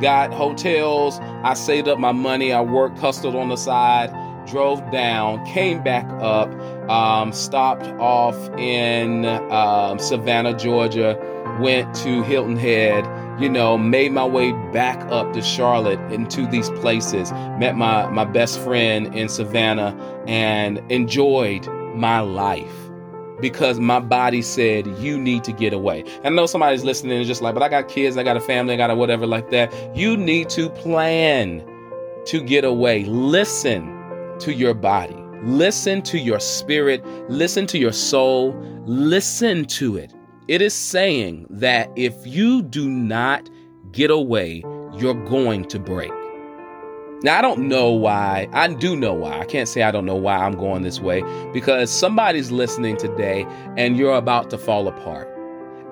got 0.00 0.32
hotels. 0.32 1.18
I 1.42 1.54
saved 1.54 1.88
up 1.88 1.98
my 1.98 2.12
money. 2.12 2.52
I 2.52 2.60
worked 2.60 2.98
custard 2.98 3.34
on 3.34 3.48
the 3.48 3.56
side, 3.56 4.10
drove 4.46 4.90
down, 4.90 5.44
came 5.46 5.82
back 5.82 6.06
up, 6.20 6.52
um, 6.90 7.32
stopped 7.32 7.86
off 7.98 8.36
in 8.58 9.24
um, 9.24 9.98
Savannah, 9.98 10.56
Georgia, 10.56 11.18
went 11.60 11.94
to 11.96 12.22
Hilton 12.22 12.56
Head, 12.56 13.04
you 13.40 13.48
know, 13.48 13.76
made 13.76 14.12
my 14.12 14.24
way 14.24 14.52
back 14.72 15.00
up 15.10 15.32
to 15.32 15.42
Charlotte 15.42 16.00
into 16.12 16.46
these 16.46 16.70
places, 16.70 17.32
met 17.58 17.76
my, 17.76 18.08
my 18.10 18.24
best 18.24 18.60
friend 18.60 19.14
in 19.14 19.28
Savannah, 19.28 19.94
and 20.26 20.80
enjoyed 20.90 21.66
my 21.94 22.20
life 22.20 22.72
because 23.40 23.78
my 23.80 24.00
body 24.00 24.42
said 24.42 24.86
you 24.98 25.18
need 25.18 25.44
to 25.44 25.52
get 25.52 25.72
away. 25.72 26.00
And 26.22 26.26
I 26.26 26.30
know 26.30 26.46
somebody's 26.46 26.84
listening 26.84 27.18
and 27.18 27.26
just 27.26 27.42
like, 27.42 27.54
but 27.54 27.62
I 27.62 27.68
got 27.68 27.88
kids, 27.88 28.16
I 28.16 28.22
got 28.22 28.36
a 28.36 28.40
family, 28.40 28.74
I 28.74 28.76
got 28.76 28.90
a 28.90 28.94
whatever 28.94 29.26
like 29.26 29.50
that. 29.50 29.72
You 29.96 30.16
need 30.16 30.48
to 30.50 30.70
plan 30.70 31.62
to 32.26 32.42
get 32.42 32.64
away. 32.64 33.04
Listen 33.04 33.93
to 34.40 34.52
your 34.52 34.74
body. 34.74 35.16
Listen 35.42 36.02
to 36.02 36.18
your 36.18 36.40
spirit. 36.40 37.04
Listen 37.30 37.66
to 37.68 37.78
your 37.78 37.92
soul. 37.92 38.54
Listen 38.86 39.64
to 39.66 39.96
it. 39.96 40.12
It 40.48 40.62
is 40.62 40.74
saying 40.74 41.46
that 41.50 41.90
if 41.96 42.14
you 42.26 42.62
do 42.62 42.88
not 42.88 43.48
get 43.92 44.10
away, 44.10 44.62
you're 44.94 45.24
going 45.26 45.64
to 45.66 45.78
break. 45.78 46.12
Now, 47.22 47.38
I 47.38 47.42
don't 47.42 47.68
know 47.68 47.90
why. 47.90 48.48
I 48.52 48.68
do 48.68 48.96
know 48.96 49.14
why. 49.14 49.38
I 49.38 49.46
can't 49.46 49.68
say 49.68 49.82
I 49.82 49.90
don't 49.90 50.04
know 50.04 50.16
why 50.16 50.36
I'm 50.36 50.52
going 50.52 50.82
this 50.82 51.00
way 51.00 51.22
because 51.52 51.90
somebody's 51.90 52.50
listening 52.50 52.98
today 52.98 53.46
and 53.78 53.96
you're 53.96 54.14
about 54.14 54.50
to 54.50 54.58
fall 54.58 54.88
apart. 54.88 55.26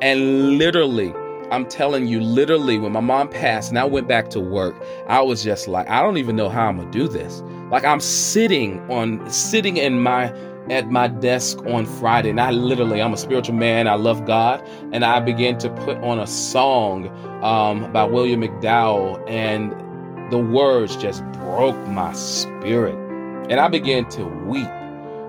And 0.02 0.58
literally, 0.58 1.14
I'm 1.52 1.66
telling 1.66 2.06
you, 2.06 2.22
literally, 2.22 2.78
when 2.78 2.92
my 2.92 3.00
mom 3.00 3.28
passed 3.28 3.68
and 3.68 3.78
I 3.78 3.84
went 3.84 4.08
back 4.08 4.30
to 4.30 4.40
work, 4.40 4.74
I 5.06 5.20
was 5.20 5.44
just 5.44 5.68
like, 5.68 5.86
I 5.86 6.00
don't 6.00 6.16
even 6.16 6.34
know 6.34 6.48
how 6.48 6.66
I'm 6.68 6.78
gonna 6.78 6.90
do 6.90 7.06
this. 7.06 7.42
Like 7.70 7.84
I'm 7.84 8.00
sitting 8.00 8.80
on 8.90 9.30
sitting 9.30 9.76
in 9.76 10.00
my 10.00 10.32
at 10.70 10.90
my 10.90 11.08
desk 11.08 11.58
on 11.66 11.84
Friday, 11.84 12.30
and 12.30 12.40
I 12.40 12.52
literally, 12.52 13.02
I'm 13.02 13.12
a 13.12 13.18
spiritual 13.18 13.54
man. 13.54 13.86
I 13.86 13.96
love 13.96 14.24
God, 14.24 14.66
and 14.92 15.04
I 15.04 15.20
began 15.20 15.58
to 15.58 15.68
put 15.68 15.98
on 15.98 16.18
a 16.18 16.26
song 16.26 17.08
um, 17.44 17.92
by 17.92 18.04
William 18.04 18.40
McDowell, 18.40 19.22
and 19.28 19.72
the 20.32 20.38
words 20.38 20.96
just 20.96 21.22
broke 21.32 21.76
my 21.88 22.14
spirit. 22.14 22.94
And 23.50 23.60
I 23.60 23.68
began 23.68 24.08
to 24.10 24.24
weep 24.24 24.70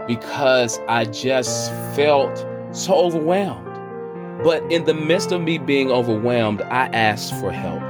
because 0.07 0.79
I 0.88 1.03
just 1.03 1.69
felt 1.95 2.45
so 2.71 2.93
overwhelmed. 2.93 3.72
But 4.41 4.63
in 4.72 4.86
the 4.86 4.93
midst 4.93 5.32
of 5.32 5.41
me 5.41 5.58
being 5.58 5.91
overwhelmed, 5.91 6.62
I 6.63 6.88
asked 6.88 7.34
for 7.39 7.52
help. 7.52 7.82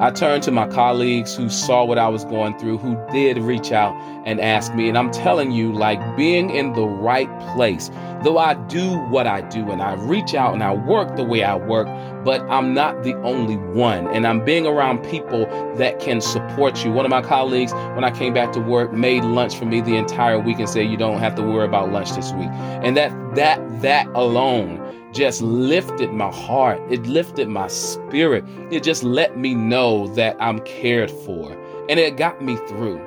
I 0.00 0.10
turned 0.10 0.42
to 0.44 0.50
my 0.50 0.66
colleagues 0.66 1.36
who 1.36 1.50
saw 1.50 1.84
what 1.84 1.98
I 1.98 2.08
was 2.08 2.24
going 2.24 2.58
through, 2.58 2.78
who 2.78 2.96
did 3.12 3.36
reach 3.36 3.70
out 3.70 3.94
and 4.24 4.40
ask 4.40 4.74
me. 4.74 4.88
And 4.88 4.96
I'm 4.96 5.10
telling 5.10 5.52
you, 5.52 5.74
like 5.74 6.00
being 6.16 6.48
in 6.48 6.72
the 6.72 6.86
right 6.86 7.28
place, 7.54 7.90
though 8.22 8.38
I 8.38 8.54
do 8.54 8.98
what 9.10 9.26
I 9.26 9.42
do 9.42 9.70
and 9.70 9.82
I 9.82 9.96
reach 9.96 10.34
out 10.34 10.54
and 10.54 10.62
I 10.62 10.72
work 10.74 11.16
the 11.16 11.22
way 11.22 11.42
I 11.42 11.56
work, 11.56 11.86
but 12.24 12.40
I'm 12.48 12.72
not 12.72 13.02
the 13.02 13.14
only 13.16 13.58
one. 13.58 14.06
And 14.08 14.26
I'm 14.26 14.42
being 14.42 14.66
around 14.66 15.04
people 15.04 15.44
that 15.76 16.00
can 16.00 16.22
support 16.22 16.82
you. 16.82 16.92
One 16.92 17.04
of 17.04 17.10
my 17.10 17.20
colleagues, 17.20 17.74
when 17.94 18.02
I 18.02 18.10
came 18.10 18.32
back 18.32 18.52
to 18.52 18.60
work, 18.60 18.94
made 18.94 19.22
lunch 19.22 19.58
for 19.58 19.66
me 19.66 19.82
the 19.82 19.96
entire 19.96 20.38
week 20.38 20.60
and 20.60 20.68
said, 20.68 20.88
You 20.88 20.96
don't 20.96 21.18
have 21.18 21.34
to 21.34 21.42
worry 21.42 21.66
about 21.66 21.92
lunch 21.92 22.12
this 22.12 22.32
week. 22.32 22.48
And 22.82 22.96
that, 22.96 23.12
that, 23.34 23.82
that 23.82 24.06
alone 24.14 24.78
just 25.12 25.42
lifted 25.42 26.12
my 26.12 26.30
heart. 26.30 26.80
It 26.90 27.06
lifted 27.06 27.48
my 27.48 27.68
spirit. 27.68 28.44
It 28.70 28.82
just 28.82 29.02
let 29.02 29.36
me 29.36 29.54
know 29.54 30.06
that 30.14 30.36
I'm 30.40 30.60
cared 30.60 31.10
for. 31.10 31.52
And 31.88 31.98
it 31.98 32.16
got 32.16 32.42
me 32.42 32.56
through. 32.68 33.00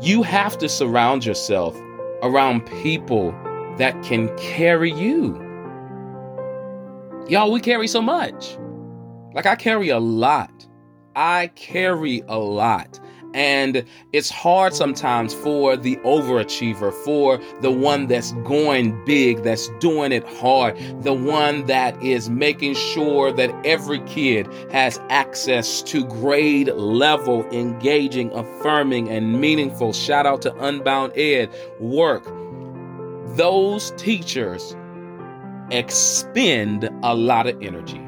You 0.00 0.22
have 0.22 0.58
to 0.58 0.68
surround 0.68 1.24
yourself 1.24 1.76
around 2.22 2.66
people 2.66 3.32
that 3.78 4.02
can 4.02 4.34
carry 4.36 4.90
you. 4.90 5.42
Y'all, 7.28 7.50
we 7.50 7.60
carry 7.60 7.88
so 7.88 8.00
much. 8.00 8.56
Like, 9.34 9.46
I 9.46 9.56
carry 9.56 9.90
a 9.90 9.98
lot. 9.98 10.66
I 11.14 11.48
carry 11.56 12.22
a 12.28 12.38
lot. 12.38 13.00
And 13.36 13.84
it's 14.14 14.30
hard 14.30 14.74
sometimes 14.74 15.34
for 15.34 15.76
the 15.76 15.96
overachiever, 15.96 16.90
for 17.04 17.38
the 17.60 17.70
one 17.70 18.06
that's 18.06 18.32
going 18.44 19.04
big, 19.04 19.42
that's 19.42 19.68
doing 19.78 20.10
it 20.10 20.26
hard, 20.26 20.74
the 21.02 21.12
one 21.12 21.66
that 21.66 22.02
is 22.02 22.30
making 22.30 22.76
sure 22.76 23.30
that 23.32 23.54
every 23.66 24.00
kid 24.06 24.48
has 24.72 24.98
access 25.10 25.82
to 25.82 26.06
grade 26.06 26.68
level, 26.68 27.44
engaging, 27.50 28.32
affirming, 28.32 29.10
and 29.10 29.38
meaningful. 29.38 29.92
Shout 29.92 30.24
out 30.24 30.40
to 30.42 30.54
Unbound 30.56 31.12
Ed 31.14 31.50
work. 31.78 32.24
Those 33.36 33.90
teachers 33.98 34.74
expend 35.70 36.88
a 37.02 37.14
lot 37.14 37.46
of 37.46 37.60
energy. 37.60 38.00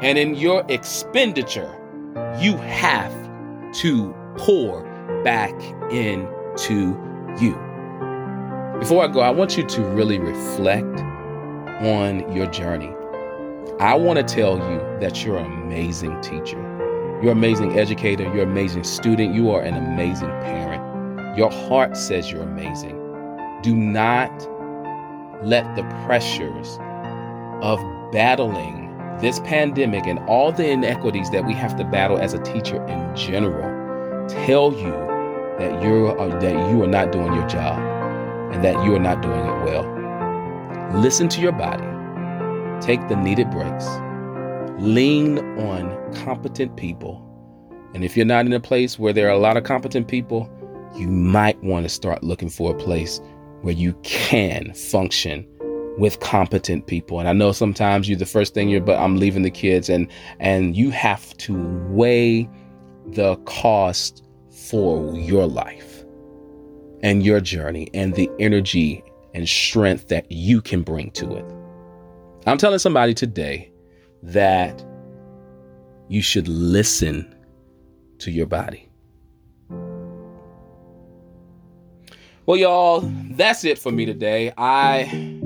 And 0.00 0.16
in 0.16 0.36
your 0.36 0.64
expenditure, 0.70 1.74
you 2.40 2.56
have 2.56 3.12
to 3.74 4.14
pour 4.38 4.82
back 5.22 5.52
into 5.90 6.96
you. 7.38 7.52
Before 8.78 9.04
I 9.04 9.08
go, 9.08 9.20
I 9.20 9.30
want 9.30 9.56
you 9.56 9.64
to 9.64 9.82
really 9.82 10.18
reflect 10.18 11.00
on 11.82 12.32
your 12.34 12.46
journey. 12.46 12.94
I 13.80 13.94
want 13.94 14.18
to 14.18 14.22
tell 14.22 14.58
you 14.58 14.78
that 15.00 15.24
you're 15.24 15.36
an 15.36 15.46
amazing 15.46 16.20
teacher. 16.20 16.58
You're 17.20 17.32
an 17.32 17.38
amazing 17.38 17.78
educator. 17.78 18.24
You're 18.24 18.44
an 18.44 18.50
amazing 18.50 18.84
student. 18.84 19.34
You 19.34 19.50
are 19.50 19.60
an 19.60 19.74
amazing 19.74 20.28
parent. 20.28 21.36
Your 21.36 21.50
heart 21.50 21.96
says 21.96 22.30
you're 22.30 22.42
amazing. 22.42 22.96
Do 23.62 23.74
not 23.74 24.30
let 25.44 25.74
the 25.76 25.82
pressures 26.06 26.78
of 27.62 27.80
battling 28.12 28.86
this 29.20 29.40
pandemic 29.40 30.06
and 30.06 30.20
all 30.28 30.52
the 30.52 30.68
inequities 30.68 31.30
that 31.30 31.44
we 31.44 31.52
have 31.54 31.76
to 31.76 31.84
battle 31.84 32.18
as 32.18 32.34
a 32.34 32.38
teacher 32.42 32.84
in 32.86 33.16
general 33.16 33.67
tell 34.28 34.72
you 34.72 34.92
that 35.58 35.82
you're 35.82 36.18
uh, 36.18 36.38
that 36.40 36.70
you 36.70 36.82
are 36.82 36.88
not 36.88 37.12
doing 37.12 37.32
your 37.32 37.46
job 37.48 37.78
and 38.52 38.64
that 38.64 38.84
you 38.84 38.94
are 38.94 39.00
not 39.00 39.22
doing 39.22 39.40
it 39.40 39.64
well. 39.64 39.84
Listen 40.94 41.28
to 41.28 41.40
your 41.40 41.52
body. 41.52 41.84
Take 42.84 43.08
the 43.08 43.16
needed 43.16 43.50
breaks. 43.50 43.86
Lean 44.78 45.38
on 45.58 46.14
competent 46.14 46.76
people. 46.76 47.24
And 47.94 48.04
if 48.04 48.16
you're 48.16 48.26
not 48.26 48.46
in 48.46 48.52
a 48.52 48.60
place 48.60 48.98
where 48.98 49.12
there 49.12 49.26
are 49.26 49.32
a 49.32 49.38
lot 49.38 49.56
of 49.56 49.64
competent 49.64 50.08
people, 50.08 50.48
you 50.96 51.08
might 51.08 51.62
want 51.62 51.84
to 51.84 51.88
start 51.88 52.22
looking 52.22 52.48
for 52.48 52.70
a 52.70 52.74
place 52.74 53.20
where 53.62 53.74
you 53.74 53.94
can 54.02 54.72
function 54.74 55.46
with 55.98 56.20
competent 56.20 56.86
people. 56.86 57.18
And 57.18 57.28
I 57.28 57.32
know 57.32 57.52
sometimes 57.52 58.08
you're 58.08 58.18
the 58.18 58.26
first 58.26 58.54
thing 58.54 58.68
you're, 58.68 58.80
but 58.80 58.98
I'm 58.98 59.16
leaving 59.16 59.42
the 59.42 59.50
kids 59.50 59.88
and 59.88 60.08
and 60.38 60.76
you 60.76 60.90
have 60.90 61.36
to 61.38 61.56
weigh 61.88 62.48
the 63.14 63.36
cost 63.44 64.24
for 64.68 65.14
your 65.14 65.46
life 65.46 66.04
and 67.02 67.24
your 67.24 67.40
journey 67.40 67.88
and 67.94 68.14
the 68.14 68.30
energy 68.38 69.02
and 69.34 69.48
strength 69.48 70.08
that 70.08 70.30
you 70.30 70.60
can 70.60 70.82
bring 70.82 71.10
to 71.12 71.36
it. 71.36 71.44
I'm 72.46 72.58
telling 72.58 72.78
somebody 72.78 73.14
today 73.14 73.70
that 74.22 74.84
you 76.08 76.22
should 76.22 76.48
listen 76.48 77.34
to 78.18 78.30
your 78.30 78.46
body. 78.46 78.88
Well, 82.46 82.56
y'all, 82.56 83.00
that's 83.32 83.64
it 83.64 83.78
for 83.78 83.92
me 83.92 84.06
today. 84.06 84.52
I 84.56 85.37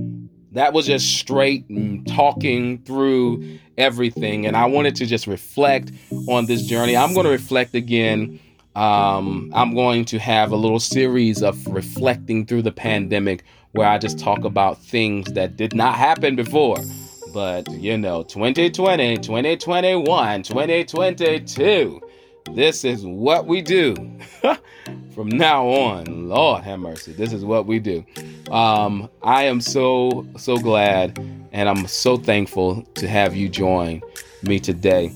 that 0.52 0.72
was 0.72 0.86
just 0.86 1.16
straight 1.16 1.64
talking 2.06 2.78
through 2.78 3.58
everything 3.78 4.46
and 4.46 4.56
I 4.56 4.66
wanted 4.66 4.96
to 4.96 5.06
just 5.06 5.26
reflect 5.26 5.92
on 6.28 6.46
this 6.46 6.62
journey. 6.62 6.96
I'm 6.96 7.14
going 7.14 7.24
to 7.24 7.32
reflect 7.32 7.74
again 7.74 8.38
um, 8.74 9.50
I'm 9.54 9.74
going 9.74 10.06
to 10.06 10.18
have 10.18 10.50
a 10.50 10.56
little 10.56 10.80
series 10.80 11.42
of 11.42 11.66
reflecting 11.66 12.46
through 12.46 12.62
the 12.62 12.72
pandemic 12.72 13.44
where 13.72 13.86
I 13.86 13.98
just 13.98 14.18
talk 14.18 14.44
about 14.44 14.78
things 14.78 15.32
that 15.32 15.56
did 15.56 15.74
not 15.74 15.96
happen 15.96 16.36
before. 16.36 16.78
But, 17.34 17.70
you 17.70 17.96
know, 17.96 18.22
2020, 18.22 19.18
2021, 19.18 20.42
2022, 20.42 22.00
this 22.50 22.84
is 22.84 23.04
what 23.04 23.46
we 23.46 23.62
do. 23.62 23.94
From 25.14 25.28
now 25.28 25.66
on, 25.68 26.28
Lord 26.28 26.64
have 26.64 26.80
mercy, 26.80 27.12
this 27.12 27.32
is 27.32 27.44
what 27.44 27.66
we 27.66 27.78
do. 27.78 28.04
Um, 28.50 29.08
I 29.22 29.44
am 29.44 29.60
so, 29.60 30.26
so 30.36 30.56
glad 30.56 31.18
and 31.52 31.68
I'm 31.68 31.86
so 31.86 32.16
thankful 32.16 32.82
to 32.94 33.06
have 33.06 33.36
you 33.36 33.48
join 33.48 34.02
me 34.42 34.58
today. 34.58 35.12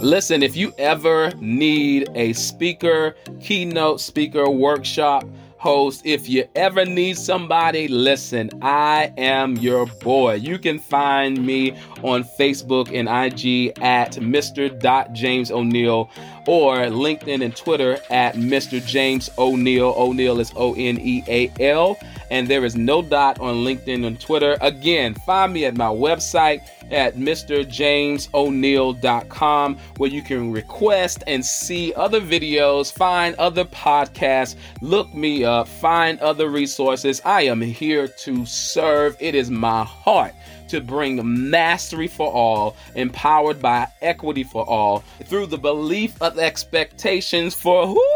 Listen, 0.00 0.42
if 0.42 0.56
you 0.56 0.72
ever 0.78 1.30
need 1.36 2.08
a 2.14 2.32
speaker, 2.32 3.14
keynote 3.40 4.00
speaker, 4.00 4.50
workshop 4.50 5.24
host, 5.62 6.02
if 6.04 6.28
you 6.28 6.44
ever 6.56 6.84
need 6.84 7.16
somebody, 7.16 7.86
listen, 7.86 8.50
I 8.62 9.12
am 9.16 9.56
your 9.58 9.86
boy. 9.86 10.34
You 10.34 10.58
can 10.58 10.80
find 10.80 11.46
me 11.46 11.70
on 12.02 12.24
Facebook 12.24 12.88
and 12.92 13.08
IG 13.08 13.78
at 13.80 14.14
Mr. 14.14 15.14
James 15.14 15.52
O'Neal 15.52 16.10
or 16.46 16.76
LinkedIn 16.76 17.44
and 17.44 17.56
Twitter 17.56 17.98
at 18.10 18.34
Mr. 18.34 18.84
James 18.84 19.30
O'Neal. 19.38 19.94
O'Neal 19.96 20.40
is 20.40 20.52
O 20.56 20.74
N 20.74 20.98
E 21.00 21.22
A 21.28 21.52
L. 21.60 21.96
And 22.30 22.48
there 22.48 22.64
is 22.64 22.74
no 22.76 23.02
dot 23.02 23.38
on 23.40 23.56
LinkedIn 23.56 24.06
and 24.06 24.18
Twitter. 24.18 24.56
Again, 24.62 25.12
find 25.14 25.52
me 25.52 25.66
at 25.66 25.76
my 25.76 25.88
website 25.88 26.62
at 26.90 27.16
mrjamesoneal.com 27.16 29.78
where 29.96 30.10
you 30.10 30.22
can 30.22 30.52
request 30.52 31.24
and 31.26 31.44
see 31.44 31.92
other 31.94 32.20
videos, 32.20 32.92
find 32.92 33.34
other 33.36 33.64
podcasts, 33.66 34.56
look 34.80 35.12
me 35.14 35.44
up, 35.44 35.68
find 35.68 36.18
other 36.20 36.48
resources. 36.48 37.20
I 37.24 37.42
am 37.42 37.60
here 37.60 38.08
to 38.08 38.46
serve. 38.46 39.16
It 39.20 39.34
is 39.34 39.50
my 39.50 39.84
heart 39.84 40.32
to 40.72 40.80
bring 40.80 41.50
mastery 41.50 42.08
for 42.08 42.32
all, 42.32 42.74
empowered 42.94 43.60
by 43.60 43.86
equity 44.00 44.42
for 44.42 44.64
all, 44.66 45.04
through 45.26 45.44
the 45.44 45.58
belief 45.58 46.20
of 46.22 46.38
expectations 46.38 47.54
for 47.54 47.86
who? 47.86 48.06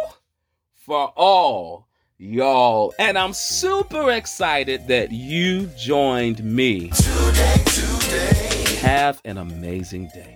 For 0.75 1.13
all 1.17 1.87
y'all. 2.17 2.95
And 2.99 3.19
I'm 3.19 3.35
super 3.35 4.11
excited 4.11 4.89
that 4.89 5.13
you 5.13 5.67
joined 5.77 6.43
me. 6.43 6.89
Today, 6.89 7.63
today. 7.67 8.77
Have 8.81 9.21
an 9.27 9.37
amazing 9.37 10.09
day. 10.15 10.36